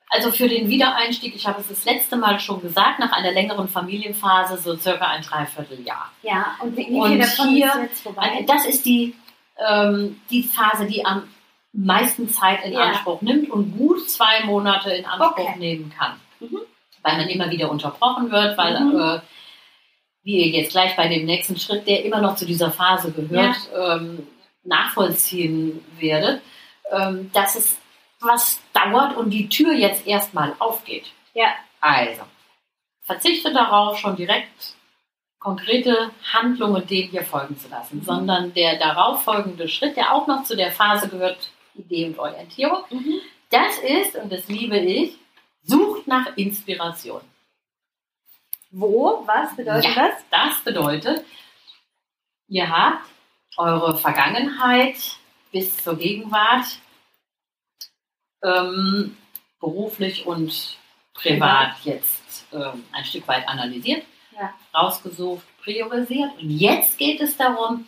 also 0.09 0.31
für 0.31 0.49
den 0.49 0.69
Wiedereinstieg, 0.69 1.35
ich 1.35 1.47
habe 1.47 1.61
es 1.61 1.69
das 1.69 1.85
letzte 1.85 2.17
Mal 2.17 2.39
schon 2.39 2.63
gesagt, 2.63 3.01
nach 3.01 3.11
einer 3.13 3.33
längeren 3.33 3.69
Familienphase, 3.69 4.57
so 4.59 4.77
circa 4.77 5.07
ein 5.09 5.23
Dreivierteljahr. 5.23 6.11
Ja, 6.23 6.55
und 6.61 6.77
wie, 6.77 6.87
wie 6.89 7.01
Und 7.01 7.09
viel 7.11 7.19
davon 7.19 7.49
hier- 7.49 7.67
ist 7.67 7.77
jetzt 7.83 8.01
vorbei? 8.03 8.45
Das 8.47 8.65
ist 8.65 8.87
die, 8.87 9.15
ähm, 9.59 10.21
die 10.31 10.45
Phase, 10.45 10.87
die 10.87 11.05
am 11.05 11.25
meisten 11.85 12.29
Zeit 12.29 12.65
in 12.65 12.73
Ja. 12.73 12.81
Anspruch 12.81 13.21
nimmt 13.23 13.51
und 13.51 13.77
gut 13.77 14.09
zwei 14.09 14.45
Monate 14.45 14.91
in 14.91 15.05
Anspruch 15.05 15.33
Okay. 15.39 15.59
nehmen 15.59 15.93
kann. 15.97 16.21
Mhm. 16.41 16.61
Weil 17.03 17.17
man 17.19 17.29
immer 17.29 17.51
wieder 17.51 17.71
unterbrochen 17.71 18.31
wird, 18.31 18.57
weil, 18.57 18.81
Mhm. 18.81 18.99
äh, 19.01 19.21
wie 20.23 20.39
ihr 20.45 20.49
jetzt 20.61 20.73
gleich 20.73 20.97
bei 20.97 21.09
dem 21.09 21.25
nächsten 21.27 21.57
Schritt, 21.59 21.87
der 21.87 22.05
immer 22.05 22.21
noch 22.21 22.37
zu 22.37 22.47
dieser 22.47 22.71
Phase 22.73 23.13
gehört, 23.13 23.57
ähm, 23.77 24.27
nachvollziehen 24.65 25.85
werdet, 25.99 26.43
ähm, 26.91 27.31
dass 27.33 27.55
es 27.55 27.77
was 28.21 28.61
dauert 28.73 29.17
und 29.17 29.31
die 29.31 29.49
Tür 29.49 29.73
jetzt 29.75 30.07
erstmal 30.07 30.55
aufgeht. 30.59 31.07
Ja. 31.35 31.49
Also, 31.81 32.23
verzichte 33.03 33.53
darauf, 33.53 33.99
schon 33.99 34.17
direkt 34.17 34.75
konkrete 35.39 36.11
Handlungen 36.33 36.87
dem 36.87 37.09
hier 37.11 37.23
folgen 37.23 37.57
zu 37.59 37.69
lassen, 37.69 37.99
Mhm. 37.99 38.03
sondern 38.03 38.55
der 38.55 38.79
darauf 38.79 39.23
folgende 39.23 39.69
Schritt, 39.69 39.97
der 39.97 40.13
auch 40.13 40.27
noch 40.27 40.43
zu 40.45 40.57
der 40.57 40.73
Phase 40.73 41.09
gehört, 41.09 41.51
Idee 41.79 42.07
und 42.07 42.19
Orientierung, 42.19 42.85
Mhm. 42.91 43.21
das 43.51 43.79
ist, 43.79 44.17
und 44.17 44.33
das 44.33 44.49
liebe 44.49 44.79
ich, 44.79 45.17
sucht 45.63 46.07
nach 46.07 46.37
Inspiration. 46.37 47.21
Wo? 48.71 49.23
Was 49.27 49.55
bedeutet 49.57 49.95
Ja. 49.95 50.09
das? 50.09 50.25
Das 50.31 50.61
bedeutet, 50.65 51.25
ihr 52.49 52.69
habt 52.69 53.07
eure 53.57 53.97
Vergangenheit 53.97 54.97
bis 55.53 55.77
zur 55.83 55.97
Gegenwart 55.97 56.67
ähm, 58.43 59.17
beruflich 59.61 60.27
und 60.27 60.77
privat 61.15 61.77
jetzt 61.85 62.47
ähm, 62.53 62.85
ein 62.93 63.05
Stück 63.05 63.27
weit 63.29 63.49
analysiert, 63.49 64.05
Ja. 64.39 64.53
rausgesucht, 64.75 65.45
priorisiert. 65.63 66.31
Und 66.41 66.51
jetzt 66.51 66.99
geht 66.99 67.21
es 67.21 67.37
darum, 67.37 67.87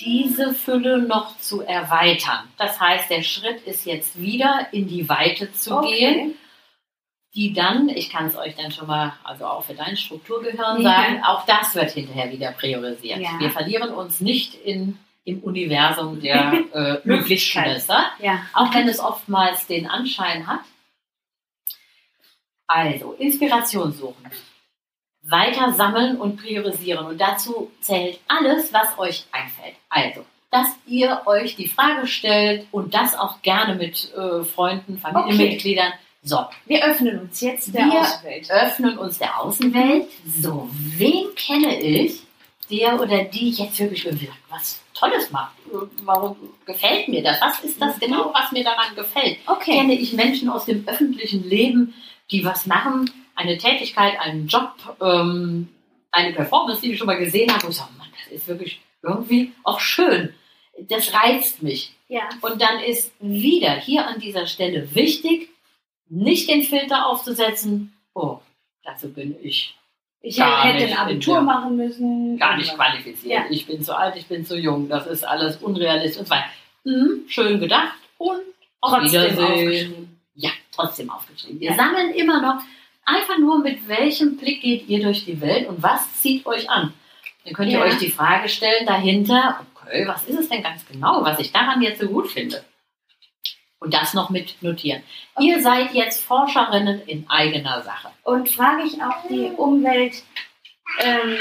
diese 0.00 0.54
Fülle 0.54 0.98
noch 1.02 1.38
zu 1.38 1.60
erweitern. 1.62 2.48
Das 2.56 2.80
heißt, 2.80 3.10
der 3.10 3.22
Schritt 3.22 3.62
ist 3.62 3.84
jetzt 3.86 4.20
wieder 4.20 4.66
in 4.72 4.88
die 4.88 5.08
Weite 5.08 5.52
zu 5.52 5.80
gehen, 5.82 6.34
die 7.34 7.52
dann, 7.52 7.88
ich 7.88 8.10
kann 8.10 8.26
es 8.26 8.36
euch 8.36 8.56
dann 8.56 8.72
schon 8.72 8.86
mal, 8.88 9.12
also 9.22 9.46
auch 9.46 9.64
für 9.64 9.74
dein 9.74 9.96
Strukturgehirn 9.96 10.82
Ja. 10.82 10.90
sagen, 10.90 11.22
auch 11.24 11.46
das 11.46 11.74
wird 11.74 11.90
hinterher 11.92 12.32
wieder 12.32 12.50
priorisiert. 12.52 13.20
Ja. 13.20 13.38
Wir 13.38 13.50
verlieren 13.50 13.90
uns 13.90 14.20
nicht 14.20 14.54
in, 14.54 14.98
im 15.24 15.40
Universum 15.40 16.20
der 16.20 16.52
äh, 16.74 16.98
Möglichkeitsschlösser, 17.04 18.04
Ja. 18.20 18.40
auch 18.54 18.74
wenn 18.74 18.88
es 18.88 18.98
oftmals 18.98 19.66
den 19.66 19.86
Anschein 19.86 20.46
hat. 20.46 20.60
Also, 22.66 23.12
Inspiration 23.14 23.92
suchen. 23.92 24.30
Weiter 25.22 25.72
sammeln 25.72 26.16
und 26.16 26.36
priorisieren. 26.36 27.06
Und 27.06 27.20
dazu 27.20 27.70
zählt 27.80 28.18
alles, 28.28 28.72
was 28.72 28.98
euch 28.98 29.24
einfällt. 29.32 29.74
Also, 29.88 30.24
dass 30.50 30.68
ihr 30.86 31.22
euch 31.26 31.56
die 31.56 31.68
Frage 31.68 32.06
stellt 32.06 32.66
und 32.72 32.94
das 32.94 33.16
auch 33.16 33.40
gerne 33.42 33.74
mit 33.76 34.12
äh, 34.14 34.42
Freunden, 34.44 34.98
Familienmitgliedern. 34.98 35.92
So, 36.22 36.44
Wir 36.66 36.84
öffnen 36.84 37.18
uns 37.20 37.40
jetzt 37.40 37.72
der 37.74 37.86
Wir- 37.86 38.00
Außenwelt. 38.00 38.50
öffnen 38.50 38.98
uns 38.98 39.18
der 39.18 39.40
Außenwelt. 39.40 40.06
So, 40.40 40.68
wen 40.72 41.34
kenne 41.36 41.80
ich, 41.80 42.22
der 42.70 43.00
oder 43.00 43.24
die 43.24 43.50
jetzt 43.50 43.78
wirklich 43.78 44.06
was 44.50 44.80
Tolles 44.94 45.30
macht? 45.30 45.52
Warum 46.04 46.36
gefällt 46.66 47.08
mir 47.08 47.22
das? 47.22 47.40
Was 47.40 47.60
ist 47.64 47.80
das 47.80 47.98
genau, 47.98 48.32
was 48.34 48.52
mir 48.52 48.64
daran 48.64 48.94
gefällt? 48.94 49.38
Okay. 49.46 49.76
Kenne 49.78 49.94
ich 49.94 50.12
Menschen 50.12 50.50
aus 50.50 50.66
dem 50.66 50.86
öffentlichen 50.86 51.48
Leben, 51.48 51.94
die 52.30 52.44
was 52.44 52.66
machen, 52.66 53.10
eine 53.40 53.58
Tätigkeit, 53.58 54.18
einen 54.20 54.46
Job, 54.46 54.72
ähm, 55.02 55.68
eine 56.12 56.32
Performance, 56.32 56.80
die 56.82 56.92
ich 56.92 56.98
schon 56.98 57.06
mal 57.06 57.18
gesehen 57.18 57.52
habe, 57.52 57.64
wo 57.64 57.68
ich 57.68 57.76
sage, 57.76 57.90
Mann, 57.98 58.08
das 58.24 58.32
ist 58.32 58.46
wirklich 58.48 58.80
irgendwie 59.02 59.52
auch 59.64 59.80
schön. 59.80 60.34
Das 60.88 61.12
reizt 61.14 61.62
mich. 61.62 61.92
Ja. 62.08 62.28
Und 62.42 62.60
dann 62.60 62.80
ist 62.80 63.12
wieder 63.20 63.72
hier 63.76 64.06
an 64.06 64.18
dieser 64.20 64.46
Stelle 64.46 64.94
wichtig, 64.94 65.48
nicht 66.08 66.48
den 66.50 66.62
Filter 66.62 67.06
aufzusetzen, 67.06 67.92
oh, 68.14 68.38
dazu 68.82 69.12
bin 69.12 69.36
ich 69.42 69.76
Ich 70.22 70.36
Gar 70.36 70.64
hätte 70.64 70.84
nicht 70.84 70.92
ein 70.98 71.06
Abitur 71.06 71.34
der- 71.34 71.42
machen 71.42 71.76
müssen. 71.76 72.36
gar 72.38 72.56
nicht 72.56 72.74
qualifiziert. 72.74 73.32
Ja. 73.32 73.44
Ich 73.50 73.66
bin 73.66 73.82
zu 73.82 73.96
alt, 73.96 74.16
ich 74.16 74.26
bin 74.26 74.44
zu 74.44 74.58
jung, 74.58 74.88
das 74.88 75.06
ist 75.06 75.24
alles 75.24 75.58
unrealistisch 75.58 76.18
und 76.20 76.26
so 76.26 76.30
weiter. 76.34 76.46
Mhm, 76.84 77.24
schön 77.28 77.60
gedacht 77.60 77.94
und 78.18 78.40
auf 78.80 78.94
Trotzdem 78.94 79.22
Wiedersehen. 79.22 79.44
aufgeschrieben. 79.46 80.20
Ja, 80.34 80.50
trotzdem 80.72 81.10
aufgeschrieben. 81.10 81.60
Wir 81.60 81.70
Ja. 81.70 81.76
sammeln 81.76 82.10
immer 82.14 82.40
noch 82.40 82.62
einfach 83.16 83.38
nur, 83.38 83.58
mit 83.58 83.86
welchem 83.88 84.36
Blick 84.36 84.62
geht 84.62 84.88
ihr 84.88 85.02
durch 85.02 85.24
die 85.24 85.40
Welt 85.40 85.68
und 85.68 85.82
was 85.82 86.20
zieht 86.20 86.46
euch 86.46 86.68
an. 86.70 86.92
Dann 87.44 87.54
könnt 87.54 87.70
ihr 87.70 87.78
Ja. 87.78 87.84
euch 87.84 87.98
die 87.98 88.10
Frage 88.10 88.48
stellen 88.48 88.86
dahinter, 88.86 89.64
okay, 89.74 90.06
was 90.06 90.24
ist 90.24 90.38
es 90.38 90.48
denn 90.48 90.62
ganz 90.62 90.86
genau, 90.86 91.24
was 91.24 91.38
ich 91.38 91.52
daran 91.52 91.80
jetzt 91.82 92.00
so 92.00 92.08
gut 92.08 92.30
finde? 92.30 92.64
Und 93.78 93.94
das 93.94 94.12
noch 94.12 94.28
mit 94.28 94.62
notieren. 94.62 95.02
Ihr 95.40 95.60
seid 95.62 95.94
jetzt 95.94 96.22
Forscherinnen 96.22 97.00
in 97.06 97.28
eigener 97.30 97.80
Sache. 97.82 98.10
Und 98.24 98.48
frage 98.50 98.82
ich 98.84 99.02
auch 99.02 99.26
die 99.28 99.50
Umwelt 99.56 100.22
ähm, 100.98 101.38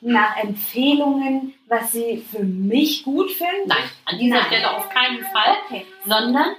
nach 0.00 0.36
Empfehlungen, 0.38 1.54
was 1.68 1.92
sie 1.92 2.24
für 2.28 2.42
mich 2.42 3.04
gut 3.04 3.30
finden? 3.30 3.68
Nein, 3.68 3.84
an 4.04 4.18
dieser 4.18 4.38
Nein. 4.38 4.46
Stelle 4.46 4.76
auf 4.76 4.88
keinen 4.88 5.20
Fall. 5.26 5.56
Okay. 5.66 5.86
sondern 6.06 6.56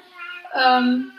ähm, 0.56 1.12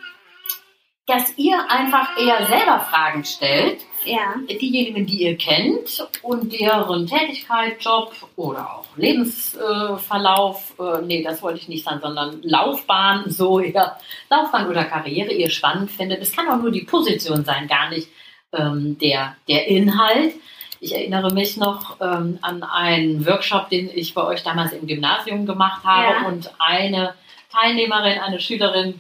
dass 1.07 1.37
ihr 1.37 1.59
einfach 1.71 2.19
eher 2.19 2.47
selber 2.47 2.81
Fragen 2.81 3.25
stellt, 3.25 3.81
Ja. 4.07 4.35
diejenigen, 4.49 5.05
die 5.07 5.23
ihr 5.25 5.37
kennt 5.37 6.07
und 6.23 6.53
deren 6.59 7.07
Tätigkeit, 7.07 7.77
Job 7.83 8.15
oder 8.37 8.61
auch 8.79 8.87
Lebensverlauf, 8.97 10.75
äh, 10.79 11.03
nee, 11.05 11.23
das 11.23 11.43
wollte 11.43 11.61
ich 11.61 11.69
nicht 11.69 11.85
sagen, 11.85 12.01
sondern 12.03 12.41
Laufbahn, 12.43 13.31
so 13.31 13.61
eher 13.61 13.99
Laufbahn 14.31 14.69
oder 14.69 14.85
Karriere 14.85 15.33
ihr 15.33 15.51
spannend 15.51 15.91
findet. 15.91 16.23
Es 16.23 16.35
kann 16.35 16.49
auch 16.49 16.59
nur 16.63 16.71
die 16.71 16.83
Position 16.85 17.45
sein, 17.45 17.67
gar 17.69 17.91
nicht 17.91 18.09
ähm, 18.53 18.97
der, 18.99 19.37
der 19.49 19.67
Inhalt. 19.69 20.35
Ich 20.81 20.95
erinnere 20.95 21.33
mich 21.33 21.57
noch 21.57 21.97
ähm, 22.01 22.39
an 22.43 22.63
einen 22.63 23.27
Workshop, 23.27 23.69
den 23.71 23.91
ich 23.95 24.15
bei 24.15 24.23
euch 24.25 24.43
damals 24.43 24.73
im 24.73 24.87
Gymnasium 24.87 25.47
gemacht 25.47 25.83
habe 25.85 26.15
Ja. 26.23 26.29
und 26.29 26.51
eine 26.59 27.15
Teilnehmerin, 27.53 28.19
eine 28.19 28.41
Schülerin 28.41 28.91
äh, 28.91 28.99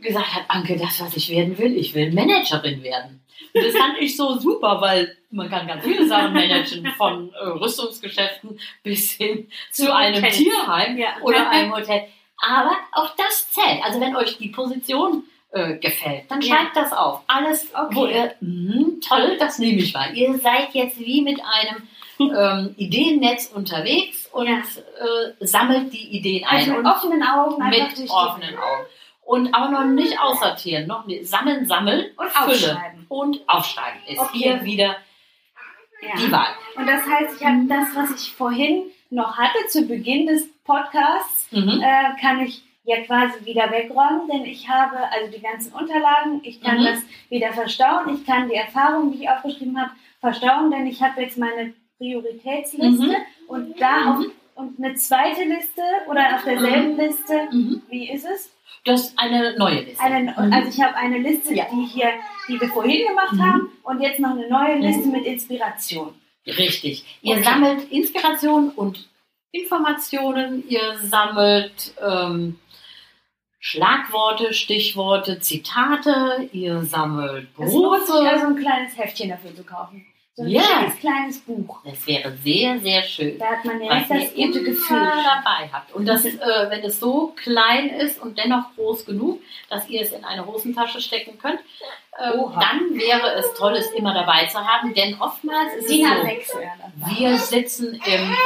gesagt 0.00 0.34
hat, 0.34 0.42
Anke, 0.48 0.76
das, 0.76 1.00
was 1.00 1.16
ich 1.16 1.28
werden 1.30 1.56
will, 1.58 1.76
ich 1.76 1.94
will 1.94 2.12
Managerin 2.12 2.82
werden. 2.82 3.20
Und 3.52 3.64
das 3.64 3.74
fand 3.76 3.98
ich 4.00 4.16
so 4.16 4.38
super, 4.38 4.80
weil 4.80 5.16
man 5.30 5.50
kann 5.50 5.66
ganz 5.66 5.82
viele 5.84 6.06
Sachen 6.06 6.32
managen, 6.32 6.86
von 6.96 7.32
äh, 7.32 7.46
Rüstungsgeschäften 7.48 8.58
bis 8.82 9.12
hin 9.12 9.48
zu 9.72 9.94
einem 9.94 10.16
Hotels. 10.22 10.36
Tierheim 10.36 10.96
Ja. 10.98 11.08
oder 11.22 11.50
einem 11.50 11.74
Hotel. 11.74 12.04
Aber 12.38 12.76
auch 12.92 13.10
das 13.16 13.50
zählt. 13.50 13.82
Also 13.84 14.00
wenn 14.00 14.14
euch 14.16 14.38
die 14.38 14.48
Position 14.48 15.24
äh, 15.52 15.76
gefällt, 15.78 16.30
dann 16.30 16.40
Ja. 16.40 16.54
schreibt 16.56 16.76
das 16.76 16.92
auf. 16.92 17.22
Alles, 17.26 17.66
Okay. 17.74 17.94
wo 17.96 18.06
ihr, 18.06 18.34
mhm, 18.40 19.00
toll, 19.06 19.36
das 19.38 19.58
nehme 19.58 19.78
ich 19.80 19.92
mal. 19.92 20.16
Ihr 20.16 20.38
seid 20.38 20.72
jetzt 20.74 20.98
wie 21.00 21.20
mit 21.22 21.40
einem 21.44 21.88
ähm, 22.20 22.74
Ideennetz 22.76 23.50
unterwegs 23.52 24.28
und 24.32 24.46
Ja. 24.46 24.58
äh, 24.58 25.44
sammelt 25.46 25.92
die 25.92 26.16
Ideen 26.16 26.44
ein. 26.46 26.58
Also 26.58 26.70
mit 26.70 26.78
und 26.80 26.86
offenen 26.86 27.22
Augen 27.24 27.68
mit 27.68 28.10
offenen 28.10 28.56
Augen. 28.56 28.86
Und 29.22 29.54
auch 29.54 29.70
noch 29.70 29.84
nicht 29.84 30.18
aussortieren, 30.20 30.86
noch. 30.88 31.04
Sammeln, 31.22 31.64
sammeln 31.66 32.06
Und 32.16 32.30
Fülle. 32.30 32.72
aufschreiben. 32.72 33.06
Und 33.08 33.48
aufschreiben 33.48 34.00
ist 34.08 34.18
Okay. 34.18 34.38
hier 34.38 34.64
wieder 34.64 34.96
Ja. 36.02 36.16
die 36.18 36.32
Wahl. 36.32 36.48
Und 36.76 36.86
das 36.86 37.02
heißt, 37.06 37.40
ich 37.40 37.46
habe 37.46 37.66
das, 37.68 37.94
was 37.94 38.10
ich 38.22 38.32
vorhin 38.32 38.84
noch 39.10 39.36
hatte 39.36 39.66
zu 39.68 39.86
Beginn 39.86 40.26
des 40.26 40.48
Podcasts, 40.64 41.46
Mhm. 41.52 41.80
äh, 41.82 42.20
kann 42.20 42.40
ich 42.40 42.62
ja 42.84 43.02
quasi 43.04 43.44
wieder 43.44 43.70
wegräumen, 43.70 44.26
denn 44.32 44.44
ich 44.46 44.68
habe 44.68 44.96
also 45.12 45.30
die 45.30 45.42
ganzen 45.42 45.72
Unterlagen, 45.74 46.40
ich 46.42 46.60
kann 46.62 46.78
Mhm. 46.80 46.84
das 46.86 47.02
wieder 47.28 47.52
verstauen, 47.52 48.14
ich 48.14 48.26
kann 48.26 48.48
die 48.48 48.54
Erfahrungen, 48.54 49.12
die 49.12 49.22
ich 49.24 49.28
aufgeschrieben 49.30 49.78
habe, 49.80 49.90
verstauen, 50.20 50.70
denn 50.70 50.86
ich 50.86 51.02
habe 51.02 51.20
jetzt 51.22 51.36
meine 51.38 51.74
Prioritätsliste 51.98 53.06
Mhm. 53.06 53.16
und 53.48 53.80
da 53.80 54.14
auf, 54.14 54.24
und 54.60 54.78
eine 54.84 54.94
zweite 54.94 55.44
Liste 55.44 55.82
oder 56.08 56.36
auf 56.36 56.44
derselben 56.44 56.96
Liste, 56.96 57.48
Mhm. 57.50 57.82
wie 57.88 58.10
ist 58.10 58.24
es? 58.26 58.50
Das 58.84 59.00
ist 59.08 59.18
eine 59.18 59.56
neue 59.58 59.80
Liste. 59.80 60.02
Eine, 60.02 60.32
Mhm. 60.32 60.52
Also 60.52 60.68
ich 60.68 60.80
habe 60.82 60.94
eine 60.96 61.18
Liste, 61.18 61.54
Ja. 61.54 61.66
die 61.72 61.84
hier, 61.86 62.10
die 62.48 62.60
wir 62.60 62.68
vorhin 62.68 63.06
gemacht 63.08 63.32
Mhm. 63.32 63.42
haben 63.44 63.68
und 63.82 64.00
jetzt 64.00 64.20
noch 64.20 64.30
eine 64.30 64.48
neue 64.48 64.76
Liste 64.78 65.06
Mhm. 65.06 65.12
mit 65.12 65.24
Inspiration. 65.26 66.14
Richtig. 66.46 67.04
Ihr 67.22 67.34
Okay. 67.36 67.44
sammelt 67.44 67.90
Inspiration 67.90 68.70
und 68.70 69.06
Informationen, 69.52 70.66
ihr 70.68 70.96
sammelt 71.02 71.92
ähm, 72.02 72.58
Schlagworte, 73.58 74.54
Stichworte, 74.54 75.40
Zitate, 75.40 76.48
ihr 76.52 76.82
sammelt 76.82 77.48
Es 77.58 77.74
lohnt 77.74 78.00
sich 78.06 78.14
Berufe. 78.14 78.28
also 78.30 78.46
ein 78.46 78.56
kleines 78.56 78.96
Heftchen 78.96 79.28
dafür 79.28 79.54
zu 79.54 79.64
kaufen. 79.64 80.06
So 80.40 80.46
ein 80.46 80.52
Ja. 80.52 80.62
schickes 80.62 80.98
kleines 81.00 81.38
Buch. 81.40 81.80
Das 81.84 82.06
wäre 82.06 82.32
sehr, 82.42 82.78
sehr 82.80 83.02
schön. 83.02 83.38
Da 83.38 83.46
hat 83.46 83.64
man 83.64 83.78
was 83.80 84.08
direkt 84.08 84.10
das 84.10 84.34
gute 84.34 84.62
Gefühl. 84.62 84.96
dabei 85.00 85.68
habt. 85.70 85.92
Und 85.92 86.06
das, 86.06 86.24
äh, 86.24 86.30
wenn 86.70 86.80
es 86.82 86.98
so 86.98 87.34
klein 87.36 87.90
ist 87.90 88.22
und 88.22 88.38
dennoch 88.38 88.74
groß 88.74 89.04
genug, 89.04 89.42
dass 89.68 89.86
ihr 89.90 90.00
es 90.00 90.12
in 90.12 90.24
eine 90.24 90.46
Hosentasche 90.46 91.02
stecken 91.02 91.36
könnt, 91.38 91.60
äh, 92.18 92.30
dann 92.58 92.94
wäre 92.98 93.34
es 93.34 93.52
toll, 93.54 93.76
es 93.76 93.90
immer 93.90 94.14
dabei 94.14 94.46
zu 94.46 94.58
haben. 94.66 94.94
Denn 94.94 95.20
oftmals 95.20 95.74
ist 95.74 95.90
DIN 95.90 96.06
es 96.06 96.48
so, 96.48 96.56
A6 96.58 96.60
wäre 96.62 96.72
dabei. 96.78 97.18
wir 97.20 97.38
sitzen 97.38 97.94
im, 97.94 98.36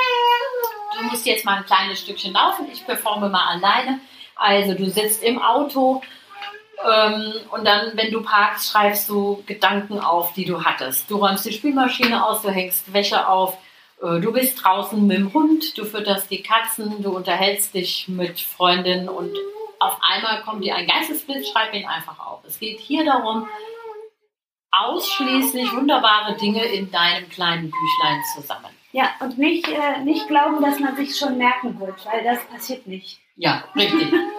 du 0.99 1.05
musst 1.05 1.27
jetzt 1.27 1.45
mal 1.45 1.59
ein 1.59 1.65
kleines 1.65 2.01
Stückchen 2.01 2.33
laufen, 2.33 2.67
ich 2.73 2.85
performe 2.85 3.29
mal 3.29 3.47
alleine. 3.47 4.01
Also 4.35 4.75
du 4.75 4.91
sitzt 4.91 5.23
im 5.23 5.41
Auto 5.41 6.03
und 7.51 7.65
dann, 7.65 7.97
wenn 7.97 8.11
du 8.11 8.23
parkst, 8.23 8.71
schreibst 8.71 9.09
du 9.09 9.43
Gedanken 9.47 10.01
auf, 10.01 10.33
die 10.35 10.45
du 10.45 10.65
hattest. 10.65 11.11
Du 11.11 11.17
räumst 11.17 11.47
die 11.47 11.53
Spülmaschine 11.53 12.25
aus, 12.25 12.43
du 12.43 12.51
hängst 12.51 12.93
Wäsche 12.93 13.27
auf, 13.29 13.57
äh, 14.03 14.21
du 14.21 14.33
bist 14.33 14.63
draußen 14.63 15.07
mit 15.07 15.17
dem 15.17 15.33
Hund, 15.33 15.77
du 15.79 15.85
fütterst 15.85 16.31
die 16.31 16.43
Katzen, 16.43 17.03
du 17.03 17.17
unterhältst 17.17 17.75
dich 17.75 18.09
mit 18.09 18.41
Freundinnen 18.41 19.09
und 19.09 19.37
auf 19.79 19.99
einmal 20.01 20.43
kommt 20.43 20.65
dir 20.65 20.77
ein 20.77 20.87
Geistesblitz, 20.87 21.49
schreib 21.51 21.75
ihn 21.75 21.87
einfach 21.87 22.19
auf. 22.19 22.41
Es 22.47 22.59
geht 22.59 22.81
hier 22.81 23.05
darum, 23.05 23.49
ausschließlich 24.71 25.73
wunderbare 25.73 26.37
Dinge 26.37 26.65
in 26.65 26.91
deinem 26.91 27.29
kleinen 27.29 27.71
Büchlein 27.71 28.21
zu 28.35 28.43
sammeln. 28.43 28.75
Ja, 28.93 29.11
und 29.21 29.39
nicht, 29.39 29.69
äh, 29.69 30.01
nicht 30.05 30.29
glauben, 30.29 30.63
dass 30.63 30.79
man 30.79 30.97
sich 30.97 31.17
schon 31.17 31.37
merken 31.37 31.79
wird, 31.81 32.05
weil 32.07 32.23
das 32.25 32.45
passiert 32.47 32.87
nicht. 32.87 33.19
Ja, 33.37 33.65
richtig. 33.75 34.13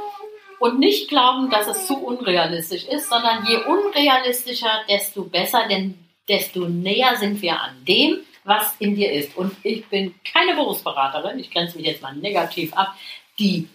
Und 0.60 0.80
nicht 0.80 1.10
glauben, 1.10 1.50
dass 1.50 1.68
es 1.68 1.88
zu 1.88 1.98
unrealistisch 1.98 2.86
ist, 2.86 3.10
sondern 3.10 3.46
je 3.46 3.58
unrealistischer, 3.58 4.84
desto 4.90 5.24
besser, 5.24 5.68
denn 5.70 5.98
desto 6.28 6.68
näher 6.68 7.16
sind 7.18 7.42
wir 7.42 7.62
an 7.62 7.84
dem, 7.86 8.20
was 8.44 8.76
in 8.80 8.96
dir 8.96 9.12
ist. 9.12 9.36
Und 9.38 9.56
ich 9.64 9.86
bin 9.88 10.16
keine 10.24 10.56
Berufsberaterin, 10.56 11.40
ich 11.40 11.52
grenze 11.52 11.78
mich 11.78 11.88
jetzt 11.88 12.02
mal 12.02 12.16
negativ 12.16 12.74
ab, 12.74 12.96
die 13.40 13.68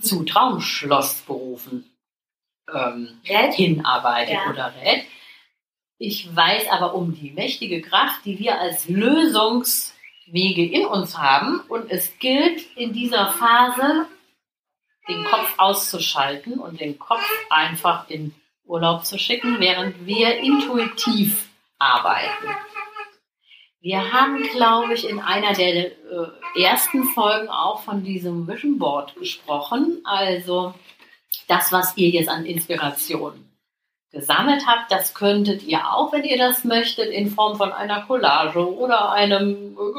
zu 0.00 0.24
Traumschlossberufen 0.24 1.90
ähm, 2.72 3.20
hinarbeitet 3.24 4.34
Ja. 4.34 4.50
oder 4.50 4.72
rät. 4.80 5.04
Ich 5.98 6.34
weiß 6.34 6.68
aber 6.70 6.94
um 6.94 7.14
die 7.14 7.30
mächtige 7.32 7.82
Kraft, 7.82 8.24
die 8.24 8.38
wir 8.38 8.58
als 8.58 8.88
Lösungswege 8.88 10.64
in 10.64 10.86
uns 10.86 11.18
haben. 11.18 11.60
Und 11.68 11.90
es 11.90 12.18
gilt 12.18 12.64
in 12.76 12.92
dieser 12.92 13.32
Phase, 13.32 14.06
den 15.08 15.24
Kopf 15.24 15.54
auszuschalten 15.56 16.54
und 16.58 16.80
den 16.80 16.98
Kopf 16.98 17.26
einfach 17.48 18.08
in 18.08 18.34
Urlaub 18.64 19.04
zu 19.04 19.18
schicken, 19.18 19.58
während 19.58 20.06
wir 20.06 20.38
intuitiv 20.38 21.48
arbeiten. 21.78 22.48
Wir 23.82 24.12
haben, 24.12 24.42
glaube 24.52 24.92
ich, 24.92 25.08
in 25.08 25.20
einer 25.20 25.54
der 25.54 25.86
äh, 25.86 25.92
ersten 26.62 27.04
Folgen 27.04 27.48
auch 27.48 27.82
von 27.82 28.04
diesem 28.04 28.46
Vision 28.46 28.78
Board 28.78 29.14
gesprochen. 29.16 30.02
Also 30.04 30.74
das, 31.48 31.72
was 31.72 31.96
ihr 31.96 32.10
jetzt 32.10 32.28
an 32.28 32.44
Inspiration 32.44 33.50
gesammelt 34.12 34.66
habt, 34.66 34.92
das 34.92 35.14
könntet 35.14 35.62
ihr 35.62 35.90
auch, 35.90 36.12
wenn 36.12 36.24
ihr 36.24 36.36
das 36.36 36.64
möchtet, 36.64 37.08
in 37.10 37.30
Form 37.30 37.56
von 37.56 37.72
einer 37.72 38.02
Collage 38.02 38.76
oder 38.76 39.12
einem 39.12 39.78
äh, 39.78 39.92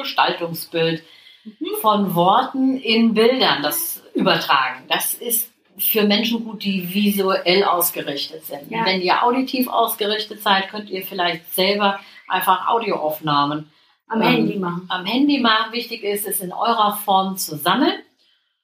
Gestaltungsbild 1.44 1.78
von 1.82 2.16
Worten 2.16 2.78
in 2.78 3.14
Bildern 3.14 3.64
das 3.64 4.04
übertragen. 4.14 4.84
Das 4.88 5.14
ist 5.14 5.52
für 5.78 6.04
Menschen 6.04 6.44
gut, 6.44 6.64
die 6.64 6.94
visuell 6.94 7.64
ausgerichtet 7.64 8.46
sind. 8.46 8.70
Ja. 8.70 8.86
Wenn 8.86 9.02
ihr 9.02 9.24
auditiv 9.24 9.68
ausgerichtet 9.68 10.42
seid, 10.42 10.70
könnt 10.70 10.90
ihr 10.90 11.04
vielleicht 11.04 11.52
selber 11.54 12.00
einfach 12.28 12.68
Audioaufnahmen 12.68 13.72
Am 14.08 14.22
Ähm, 14.22 14.28
Handy 14.28 14.60
machen. 14.60 14.86
am 14.90 15.06
Handy 15.06 15.40
machen. 15.40 15.72
Wichtig 15.74 16.04
ist, 16.04 16.28
es 16.28 16.42
in 16.42 16.52
eurer 16.52 16.98
Form 16.98 17.38
zu 17.38 17.56
sammeln. 17.56 17.94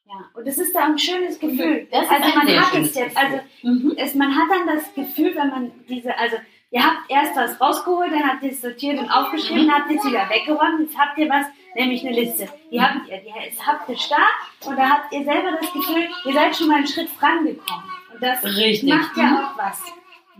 Ja. 0.06 0.14
Und 0.34 0.46
es 0.46 0.58
ist 0.58 0.74
da 0.74 0.84
ein 0.84 0.98
schönes 0.98 1.38
Gefühl. 1.40 1.88
Das 1.90 2.08
also 2.08 2.28
man 2.36 2.46
hat 2.60 2.74
es 2.74 2.94
jetzt, 2.94 3.16
also 3.16 3.40
Mhm. 3.62 3.94
es, 3.96 4.14
man 4.14 4.34
hat 4.36 4.48
dann 4.50 4.76
das 4.76 4.94
Gefühl, 4.94 5.34
wenn 5.34 5.48
man 5.48 5.70
diese, 5.88 6.16
also 6.18 6.36
ihr 6.70 6.82
habt 6.84 7.10
erst 7.10 7.34
was 7.36 7.58
rausgeholt, 7.60 8.12
dann 8.12 8.26
habt 8.28 8.42
ihr 8.42 8.50
es 8.52 8.60
sortiert 8.60 8.98
und 8.98 9.10
aufgeschrieben, 9.10 9.66
Mhm. 9.66 9.72
habt 9.72 9.90
ihr 9.90 9.98
es 9.98 10.04
wieder 10.06 10.28
weggeräumt, 10.30 10.80
jetzt 10.80 10.98
habt 10.98 11.18
ihr 11.18 11.28
was, 11.28 11.46
nämlich 11.74 12.06
eine 12.06 12.14
Liste. 12.20 12.48
Die 12.70 12.80
habt 12.80 13.08
ihr, 13.08 13.18
die 13.18 13.48
ist 13.48 13.66
haptisch 13.66 14.08
da 14.08 14.68
und 14.68 14.76
da 14.76 14.88
habt 14.90 15.12
ihr 15.12 15.24
selber 15.24 15.52
das 15.60 15.72
Gefühl, 15.72 16.08
ihr 16.24 16.32
seid 16.32 16.56
schon 16.56 16.68
mal 16.68 16.76
einen 16.76 16.86
Schritt 16.86 17.08
vorangekommen. 17.10 17.84
Und 18.14 18.22
das 18.22 18.42
Richtig. 18.44 18.88
macht 18.92 19.16
ja 19.16 19.52
auch 19.54 19.58
was 19.58 19.80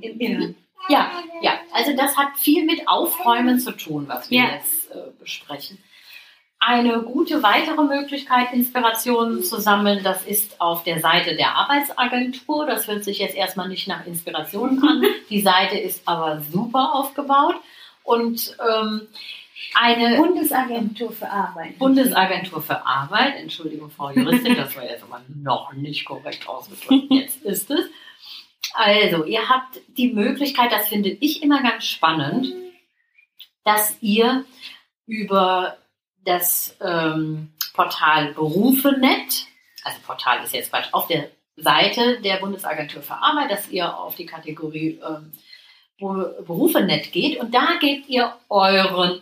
im 0.00 0.18
Inneren. 0.18 0.56
Ja, 0.88 1.10
ja, 1.42 1.58
also 1.72 1.94
das 1.96 2.16
hat 2.16 2.36
viel 2.38 2.64
mit 2.64 2.88
Aufräumen 2.88 3.58
zu 3.60 3.72
tun, 3.72 4.04
was 4.08 4.30
wir 4.30 4.38
Ja. 4.42 4.54
jetzt 4.54 4.90
äh, 4.90 5.10
besprechen. 5.20 5.78
Eine 6.60 7.02
gute 7.02 7.42
weitere 7.42 7.82
Möglichkeit, 7.84 8.52
Inspirationen 8.52 9.44
zu 9.44 9.60
sammeln, 9.60 10.02
das 10.02 10.24
ist 10.24 10.60
auf 10.60 10.82
der 10.82 10.98
Seite 10.98 11.36
der 11.36 11.54
Arbeitsagentur. 11.54 12.66
Das 12.66 12.88
hört 12.88 13.04
sich 13.04 13.18
jetzt 13.18 13.36
erstmal 13.36 13.68
nicht 13.68 13.86
nach 13.86 14.06
Inspirationen 14.06 14.82
an. 14.82 15.04
Die 15.30 15.40
Seite 15.40 15.78
ist 15.78 16.02
aber 16.08 16.40
super 16.50 16.94
aufgebaut. 16.94 17.56
Und 18.02 18.56
ähm, 18.58 19.06
eine 19.74 20.16
Bundesagentur 20.16 21.12
für 21.12 21.30
Arbeit. 21.30 21.78
Bundesagentur 21.78 22.62
für 22.62 22.84
Arbeit, 22.86 23.36
Entschuldigung, 23.36 23.90
Frau 23.90 24.10
Juristin, 24.10 24.56
das 24.56 24.76
war 24.76 24.84
jetzt 24.84 25.02
aber 25.02 25.22
noch 25.28 25.72
nicht 25.72 26.04
korrekt 26.04 26.48
ausgedrückt. 26.48 27.06
Jetzt 27.10 27.42
ist 27.42 27.70
es. 27.70 27.86
Also, 28.74 29.24
ihr 29.24 29.48
habt 29.48 29.80
die 29.88 30.12
Möglichkeit, 30.12 30.72
das 30.72 30.88
finde 30.88 31.08
ich 31.08 31.42
immer 31.42 31.62
ganz 31.62 31.86
spannend, 31.86 32.52
dass 33.64 33.96
ihr 34.00 34.44
über 35.06 35.78
das 36.24 36.76
ähm, 36.80 37.52
Portal 37.74 38.34
Berufenet, 38.34 39.46
also 39.84 39.98
Portal 40.06 40.44
ist 40.44 40.54
jetzt 40.54 40.70
falsch, 40.70 40.88
auf 40.92 41.06
der 41.06 41.30
Seite 41.56 42.20
der 42.20 42.36
Bundesagentur 42.36 43.02
für 43.02 43.14
Arbeit, 43.14 43.50
dass 43.50 43.68
ihr 43.70 43.98
auf 43.98 44.14
die 44.16 44.26
Kategorie 44.26 45.00
ähm, 45.06 45.32
Be- 45.98 46.44
Berufenet 46.46 47.10
geht 47.10 47.40
und 47.40 47.54
da 47.54 47.78
gebt 47.80 48.08
ihr 48.08 48.36
euren 48.48 49.20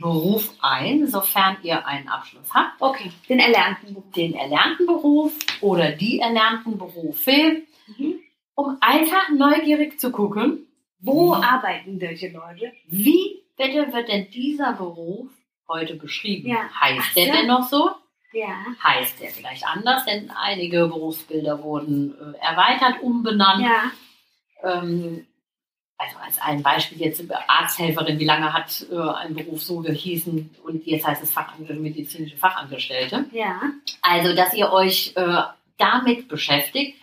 Beruf 0.00 0.52
ein, 0.60 1.06
sofern 1.06 1.56
ihr 1.62 1.86
einen 1.86 2.08
Abschluss 2.08 2.52
habt, 2.52 2.80
Okay, 2.80 3.10
den 3.28 3.38
erlernten 3.38 3.94
Beruf. 3.94 4.12
den 4.14 4.34
erlernten 4.34 4.86
Beruf 4.86 5.32
oder 5.60 5.92
die 5.92 6.18
erlernten 6.20 6.78
Berufe, 6.78 7.62
Mhm. 7.88 8.20
um 8.54 8.76
einfach 8.80 9.28
neugierig 9.30 9.98
zu 10.00 10.10
gucken, 10.10 10.66
Wo 10.98 11.34
Mhm. 11.36 11.42
arbeiten 11.42 12.00
solche 12.00 12.28
Leute? 12.28 12.72
wie 12.88 13.42
bitte 13.56 13.92
wird 13.92 14.08
denn 14.08 14.28
dieser 14.30 14.72
Beruf 14.72 15.28
heute 15.68 15.94
beschrieben? 15.94 16.48
Ja. 16.48 16.68
Heißt 16.80 17.00
Ach 17.02 17.14
der 17.14 17.26
so. 17.26 17.32
denn 17.32 17.46
noch 17.46 17.68
so? 17.68 17.90
Ja. 18.32 18.64
Heißt 18.82 19.20
der 19.20 19.30
vielleicht 19.30 19.64
anders? 19.66 20.04
Denn 20.04 20.30
einige 20.30 20.88
Berufsbilder 20.88 21.62
wurden 21.62 22.14
äh, 22.18 22.38
erweitert, 22.44 23.02
umbenannt. 23.02 23.62
Ja. 23.64 23.90
Ähm, 24.62 25.26
also 25.98 26.16
als 26.22 26.38
ein 26.38 26.62
Beispiel 26.62 27.00
jetzt 27.00 27.22
Arzthelferin, 27.48 28.18
wie 28.18 28.24
lange 28.24 28.52
hat 28.52 28.86
äh, 28.90 28.96
ein 28.96 29.34
Beruf 29.34 29.62
so 29.62 29.80
gehießen 29.80 30.56
und 30.64 30.86
jetzt 30.86 31.06
heißt 31.06 31.22
es 31.22 31.32
Fachange 31.32 31.72
medizinische 31.74 32.36
Fachangestellte. 32.36 33.24
Ja. 33.32 33.60
Also, 34.02 34.34
dass 34.34 34.52
ihr 34.54 34.72
euch 34.72 35.12
äh, 35.16 35.42
damit 35.78 36.28
beschäftigt. 36.28 36.98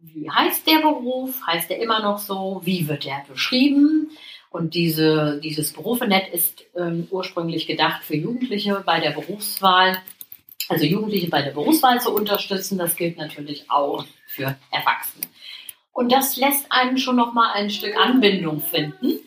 Wie 0.00 0.30
heißt 0.30 0.66
der 0.66 0.78
Beruf? 0.78 1.40
Heißt 1.46 1.70
der 1.70 1.80
immer 1.80 2.00
noch 2.00 2.18
so? 2.18 2.60
Wie 2.64 2.86
wird 2.86 3.04
der 3.04 3.24
beschrieben? 3.28 4.10
Und 4.50 4.74
diese, 4.74 5.40
dieses 5.42 5.72
Berufenet 5.72 6.28
ist 6.28 6.64
ähm, 6.76 7.06
ursprünglich 7.10 7.66
gedacht 7.66 8.02
für 8.04 8.16
Jugendliche 8.16 8.82
bei 8.86 9.00
der 9.00 9.10
Berufswahl, 9.10 9.98
also 10.68 10.84
Jugendliche 10.84 11.28
bei 11.28 11.42
der 11.42 11.50
Berufswahl 11.50 12.00
zu 12.00 12.14
unterstützen. 12.14 12.78
Das 12.78 12.96
gilt 12.96 13.18
natürlich 13.18 13.70
auch 13.70 14.06
für 14.26 14.56
Erwachsene. 14.70 15.26
Und 15.98 16.12
das 16.12 16.36
lässt 16.36 16.70
einen 16.70 16.96
schon 16.96 17.16
noch 17.16 17.32
mal 17.32 17.50
ein 17.54 17.70
Stück 17.70 17.98
Anbindung 17.98 18.60
finden. 18.60 19.18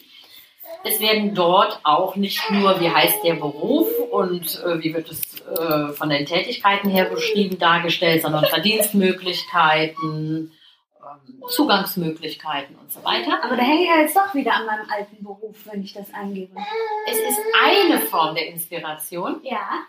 Es 0.85 1.01
werden 1.01 1.35
dort 1.35 1.81
auch 1.83 2.15
nicht 2.15 2.49
nur, 2.49 2.79
wie 2.79 2.89
heißt 2.89 3.25
der 3.25 3.33
Beruf 3.33 3.89
und 4.09 4.63
äh, 4.63 4.81
wie 4.81 4.93
wird 4.93 5.11
es 5.11 5.41
äh, 5.41 5.91
von 5.91 6.09
den 6.09 6.25
Tätigkeiten 6.25 6.89
her 6.89 7.09
beschrieben, 7.09 7.59
dargestellt, 7.59 8.21
sondern 8.21 8.45
Verdienstmöglichkeiten, 8.45 10.53
ähm, 10.95 11.43
Zugangsmöglichkeiten 11.49 12.77
und 12.77 12.89
so 12.89 13.03
weiter. 13.03 13.43
Aber 13.43 13.57
da 13.57 13.63
hänge 13.63 13.81
ich 13.81 13.89
ja 13.89 13.99
jetzt 13.99 14.15
doch 14.15 14.33
wieder 14.33 14.53
an 14.53 14.65
meinem 14.65 14.89
alten 14.89 15.21
Beruf, 15.21 15.57
wenn 15.65 15.83
ich 15.83 15.91
das 15.91 16.13
eingebe. 16.13 16.55
Es 17.05 17.17
ist 17.17 17.37
eine 17.65 17.99
Form 17.99 18.33
der 18.33 18.47
Inspiration, 18.47 19.41
Ja. 19.43 19.83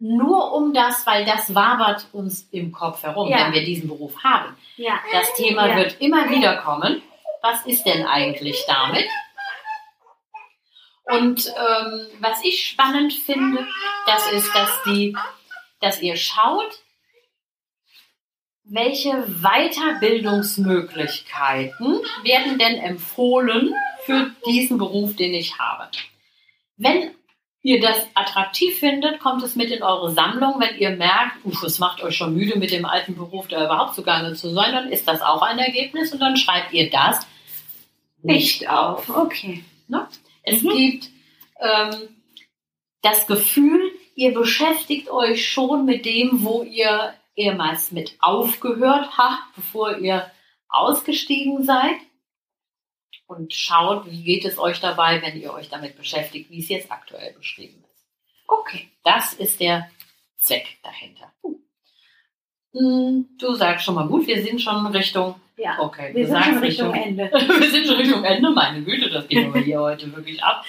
Nur 0.00 0.52
um 0.54 0.72
das, 0.72 1.06
weil 1.06 1.24
das 1.26 1.54
wabert 1.54 2.06
uns 2.12 2.48
im 2.50 2.72
Kopf 2.72 3.02
herum, 3.02 3.28
Ja. 3.28 3.44
wenn 3.46 3.52
wir 3.52 3.64
diesen 3.64 3.88
Beruf 3.88 4.16
haben. 4.24 4.56
Ja. 4.76 4.98
Das 5.12 5.34
Thema 5.34 5.68
Ja. 5.68 5.76
wird 5.76 6.00
immer 6.00 6.30
wieder 6.30 6.56
kommen. 6.56 7.02
Was 7.42 7.64
ist 7.66 7.84
denn 7.84 8.06
eigentlich 8.06 8.64
damit? 8.66 9.06
Und 11.04 11.46
ähm, 11.48 12.06
was 12.20 12.42
ich 12.44 12.68
spannend 12.68 13.12
finde, 13.12 13.66
das 14.06 14.30
ist, 14.32 14.54
dass 14.54 14.70
die, 14.84 15.16
dass 15.80 16.00
ihr 16.00 16.16
schaut, 16.16 16.80
welche 18.64 19.24
Weiterbildungsmöglichkeiten 19.42 22.00
werden 22.22 22.58
denn 22.58 22.78
empfohlen 22.78 23.74
für 24.04 24.30
diesen 24.46 24.78
Beruf, 24.78 25.16
den 25.16 25.34
ich 25.34 25.58
habe. 25.58 25.88
Wenn 26.76 27.10
ihr 27.62 27.80
das 27.80 28.06
attraktiv 28.14 28.78
findet, 28.78 29.20
kommt 29.20 29.42
es 29.42 29.54
mit 29.56 29.70
in 29.70 29.82
eure 29.82 30.12
Sammlung. 30.12 30.54
Wenn 30.58 30.78
ihr 30.78 30.90
merkt, 30.90 31.44
uff, 31.44 31.62
es 31.62 31.78
macht 31.78 32.02
euch 32.02 32.16
schon 32.16 32.34
müde, 32.34 32.58
mit 32.58 32.70
dem 32.70 32.84
alten 32.86 33.14
Beruf 33.16 33.48
da 33.48 33.64
überhaupt 33.64 33.94
zugange 33.94 34.34
zu 34.34 34.50
sein, 34.50 34.72
dann 34.72 34.90
ist 34.90 35.06
das 35.06 35.20
auch 35.20 35.42
ein 35.42 35.58
Ergebnis 35.58 36.12
und 36.12 36.20
dann 36.20 36.36
schreibt 36.36 36.72
ihr 36.72 36.90
das 36.90 37.26
nicht 38.22 38.68
auf. 38.68 39.08
Okay. 39.08 39.64
Es 40.42 40.62
Mhm. 40.62 40.70
gibt 40.70 41.08
ähm, 41.60 42.08
das 43.02 43.26
Gefühl, 43.26 43.80
ihr 44.14 44.32
beschäftigt 44.32 45.10
euch 45.10 45.48
schon 45.48 45.84
mit 45.84 46.04
dem, 46.06 46.42
wo 46.44 46.62
ihr 46.62 47.14
ehemals 47.36 47.92
mit 47.92 48.16
aufgehört 48.20 49.16
habt, 49.18 49.54
bevor 49.56 49.98
ihr 49.98 50.30
ausgestiegen 50.68 51.64
seid. 51.64 51.96
Und 53.30 53.54
schaut, 53.54 54.10
wie 54.10 54.24
geht 54.24 54.44
es 54.44 54.58
euch 54.58 54.80
dabei, 54.80 55.22
wenn 55.22 55.40
ihr 55.40 55.52
euch 55.54 55.68
damit 55.68 55.96
beschäftigt, 55.96 56.50
wie 56.50 56.58
es 56.58 56.68
jetzt 56.68 56.90
aktuell 56.90 57.32
beschrieben 57.34 57.84
ist. 57.92 58.08
Okay. 58.48 58.88
Das 59.04 59.34
ist 59.34 59.60
der 59.60 59.88
Zweck 60.36 60.78
dahinter. 60.82 61.32
Hm, 62.72 63.28
Du 63.38 63.54
sagst 63.54 63.84
schon 63.84 63.94
mal 63.94 64.08
gut, 64.08 64.26
wir 64.26 64.42
sind 64.42 64.60
schon 64.60 64.84
Richtung. 64.88 65.36
Ja. 65.56 65.78
Okay, 65.78 66.12
Wir 66.12 66.26
sind 66.26 66.42
schon 66.44 66.58
Richtung 66.58 66.92
Ende. 66.94 67.24
wir 67.32 67.70
sind 67.70 67.86
schon 67.86 67.96
Richtung 67.96 68.24
Ende, 68.24 68.50
meine 68.50 68.82
Güte, 68.82 69.10
das 69.10 69.28
geht 69.28 69.46
aber 69.46 69.60
hier 69.60 69.78
heute 69.80 70.12
wirklich 70.14 70.42
ab. 70.42 70.64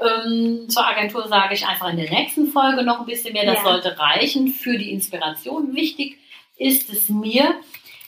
Ähm, 0.00 0.66
zur 0.68 0.86
Agentur 0.86 1.26
sage 1.26 1.54
ich 1.54 1.66
einfach 1.66 1.88
in 1.90 1.96
der 1.96 2.10
nächsten 2.10 2.46
Folge 2.48 2.84
noch 2.84 3.00
ein 3.00 3.06
bisschen 3.06 3.32
mehr. 3.32 3.44
Das 3.46 3.56
Ja. 3.56 3.62
sollte 3.64 3.98
reichen 3.98 4.48
für 4.48 4.78
die 4.78 4.92
Inspiration. 4.92 5.74
Wichtig 5.74 6.18
ist 6.56 6.90
es 6.92 7.08
mir, 7.08 7.60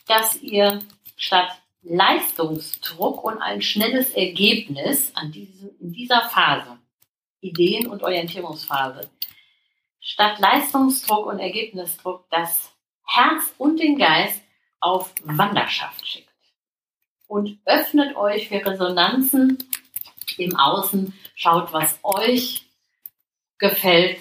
dass 0.07 0.41
ihr 0.43 0.79
statt 1.17 1.51
Leistungsdruck 1.83 3.25
und 3.25 3.39
ein 3.39 3.63
schnelles 3.63 4.13
Ergebnis 4.13 5.13
an 5.15 5.33
diese, 5.33 5.69
in 5.81 5.93
dieser 5.93 6.29
Phase, 6.29 6.79
Ideen- 7.41 7.89
und 7.89 8.03
Orientierungsphase, 8.03 9.11
statt 10.01 10.39
Leistungsdruck 10.39 11.27
und 11.27 11.39
Ergebnisdruck 11.39 12.27
das 12.31 12.73
Herz 13.07 13.55
und 13.59 13.81
den 13.81 13.99
Geist 13.99 14.41
auf 14.79 15.15
Wanderschaft 15.25 16.07
schickt. 16.07 16.29
Und 17.27 17.59
öffnet 17.65 18.17
euch 18.17 18.49
für 18.49 18.65
Resonanzen 18.65 19.59
im 20.37 20.57
Außen, 20.57 21.15
schaut, 21.35 21.73
was 21.73 21.99
euch 22.03 22.67
gefällt, 23.59 24.21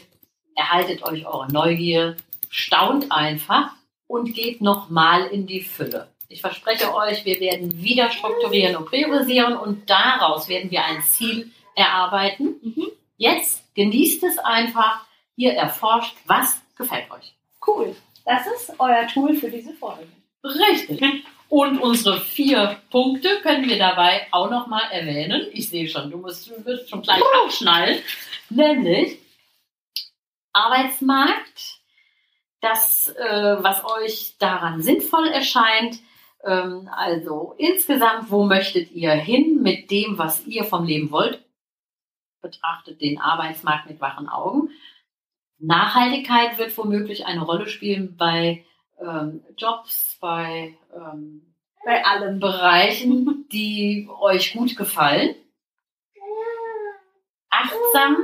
erhaltet 0.55 1.03
euch 1.03 1.25
eure 1.25 1.51
Neugier, 1.51 2.17
staunt 2.49 3.11
einfach 3.11 3.73
und 4.07 4.33
geht 4.33 4.61
nochmal 4.61 5.27
in 5.27 5.47
die 5.47 5.61
Fülle. 5.61 6.13
Ich 6.31 6.41
verspreche 6.41 6.93
euch, 6.93 7.25
wir 7.25 7.39
werden 7.39 7.81
wieder 7.81 8.11
strukturieren 8.11 8.75
und 8.75 8.85
priorisieren 8.85 9.57
und 9.57 9.89
daraus 9.89 10.47
werden 10.47 10.69
wir 10.69 10.85
ein 10.85 11.01
Ziel 11.01 11.51
erarbeiten. 11.75 12.59
Mhm. 12.61 12.87
Jetzt 13.17 13.63
genießt 13.73 14.23
es 14.23 14.37
einfach, 14.37 15.05
ihr 15.35 15.53
erforscht, 15.53 16.15
was 16.27 16.61
gefällt 16.77 17.09
euch. 17.09 17.33
Cool. 17.65 17.95
Das 18.25 18.45
ist 18.45 18.73
euer 18.77 19.07
Tool 19.07 19.33
für 19.33 19.49
diese 19.49 19.73
Folge. 19.73 20.07
Richtig. 20.43 21.01
Und 21.49 21.79
unsere 21.79 22.21
vier 22.21 22.79
Punkte 22.91 23.41
können 23.41 23.67
wir 23.67 23.79
dabei 23.79 24.27
auch 24.29 24.51
nochmal 24.51 24.83
erwähnen. 24.91 25.47
Ich 25.51 25.69
sehe 25.69 25.89
schon, 25.89 26.11
du 26.11 26.17
musst, 26.17 26.47
du 26.47 26.63
wirst 26.63 26.91
schon 26.91 27.01
gleich 27.01 27.23
abschnallen. 27.43 27.97
Nämlich 28.51 29.17
Arbeitsmarkt, 30.53 31.79
das, 32.61 33.07
äh, 33.07 33.55
was 33.63 33.83
euch 33.83 34.35
daran 34.37 34.83
sinnvoll 34.83 35.27
erscheint. 35.29 35.99
Ähm, 36.43 36.89
also 36.91 37.55
insgesamt, 37.57 38.31
wo 38.31 38.43
möchtet 38.43 38.91
ihr 38.91 39.11
hin 39.11 39.61
mit 39.61 39.91
dem, 39.91 40.17
was 40.17 40.45
ihr 40.45 40.63
vom 40.63 40.85
Leben 40.85 41.11
wollt? 41.11 41.43
Betrachtet 42.41 43.01
den 43.01 43.19
Arbeitsmarkt 43.19 43.89
mit 43.89 43.99
wachen 43.99 44.29
Augen. 44.29 44.69
Nachhaltigkeit 45.59 46.57
wird 46.57 46.77
womöglich 46.77 47.25
eine 47.25 47.41
Rolle 47.41 47.67
spielen 47.67 48.15
bei 48.15 48.65
ähm, 49.01 49.43
Jobs, 49.57 50.17
bei, 50.21 50.77
ähm, 50.95 51.53
bei 51.85 52.05
allen 52.05 52.39
Bereichen, 52.39 53.47
die 53.51 54.09
euch 54.19 54.53
gut 54.53 54.77
gefallen. 54.77 55.35
Achtsam, 57.49 58.17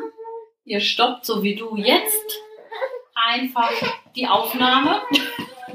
ihr 0.63 0.79
stoppt 0.79 1.25
so 1.25 1.43
wie 1.43 1.55
du 1.55 1.75
jetzt 1.75 2.39
einfach 3.15 3.71
die 4.15 4.27
Aufnahme. 4.27 5.01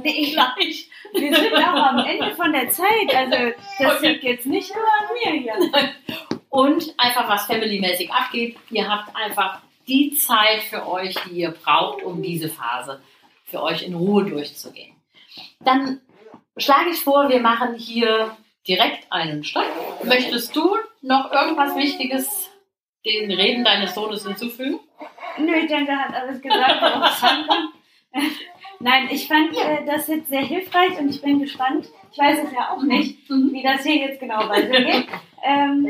Ich, 0.03 0.33
gleich. 0.33 0.90
Wir 1.13 1.35
sind 1.35 1.55
auch 1.55 1.87
am 1.87 1.99
Ende 1.99 2.35
von 2.35 2.53
der 2.53 2.71
Zeit, 2.71 3.15
also 3.15 3.53
das 3.79 3.97
okay. 3.97 4.09
liegt 4.09 4.25
jetzt 4.25 4.47
nicht 4.47 4.73
nur 4.75 4.85
an 4.85 5.07
mir 5.15 5.41
hier. 5.41 5.91
Und 6.49 6.95
einfach 6.99 7.29
was 7.29 7.47
familymäßig 7.47 8.13
abgeht. 8.13 8.57
Ihr 8.71 8.89
habt 8.89 9.15
einfach 9.15 9.61
die 9.87 10.13
Zeit 10.15 10.63
für 10.63 10.89
euch, 10.89 11.15
die 11.27 11.41
ihr 11.41 11.51
braucht, 11.51 12.03
um 12.03 12.23
diese 12.23 12.49
Phase 12.49 13.01
für 13.45 13.63
euch 13.63 13.83
in 13.83 13.95
Ruhe 13.95 14.25
durchzugehen. 14.25 14.95
Dann 15.61 16.01
schlage 16.57 16.91
ich 16.91 17.01
vor, 17.01 17.29
wir 17.29 17.41
machen 17.41 17.75
hier 17.75 18.37
direkt 18.67 19.11
einen 19.11 19.45
Stopp. 19.45 19.67
Möchtest 20.05 20.55
du 20.55 20.77
noch 21.03 21.33
irgendwas 21.33 21.77
Wichtiges 21.77 22.51
den 23.05 23.31
Reden 23.31 23.65
deines 23.65 23.95
Sohnes 23.95 24.27
hinzufügen? 24.27 24.79
Nö, 25.39 25.55
ich 25.55 25.69
denke, 25.69 25.93
er 25.93 26.05
hat 26.05 26.15
alles 26.15 26.41
gesagt. 26.43 27.23
Nein, 28.83 29.09
ich 29.11 29.29
fand 29.29 29.55
äh, 29.55 29.85
das 29.85 30.09
jetzt 30.09 30.31
sehr 30.31 30.41
hilfreich 30.41 30.99
und 30.99 31.11
ich 31.11 31.21
bin 31.21 31.39
gespannt. 31.39 31.87
Ich 32.13 32.19
weiß 32.19 32.39
es 32.45 32.53
ja 32.53 32.71
auch 32.71 32.83
nicht, 32.83 33.29
mhm. 33.29 33.53
wie 33.53 33.63
das 33.63 33.83
hier 33.83 33.97
jetzt 33.97 34.21
genau 34.21 34.49
weitergeht. 34.49 35.07
Ähm, 35.43 35.89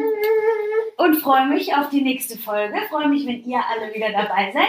und 0.97 1.17
freue 1.17 1.49
mich 1.49 1.75
auf 1.75 1.91
die 1.91 2.03
nächste 2.03 2.39
Folge. 2.39 2.83
Freue 2.89 3.09
mich, 3.09 3.27
wenn 3.27 3.45
ihr 3.45 3.59
alle 3.69 3.93
wieder 3.93 4.13
dabei 4.13 4.53
seid. 4.53 4.69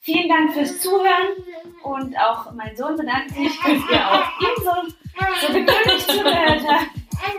Vielen 0.00 0.30
Dank 0.30 0.54
fürs 0.54 0.80
Zuhören 0.80 1.44
und 1.82 2.16
auch 2.18 2.50
mein 2.54 2.74
Sohn 2.74 2.96
bedankt 2.96 3.34
sich, 3.34 3.54
dass 3.60 3.90
ihr 3.92 4.10
auch 4.10 4.24
ihm 4.40 4.64
so, 4.64 5.46
so 5.46 5.52
geduldig 5.52 6.06
zugehört 6.06 6.62
habt. 6.66 6.90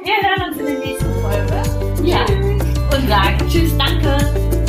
Wir 0.03 0.29
hören 0.29 0.51
uns 0.51 0.57
in 0.59 0.65
der 0.67 0.79
nächsten 0.79 1.21
Folge. 1.23 2.07
Ja. 2.07 2.23
Und 2.95 3.07
sagen 3.07 3.49
Tschüss, 3.49 3.75
danke. 3.79 4.64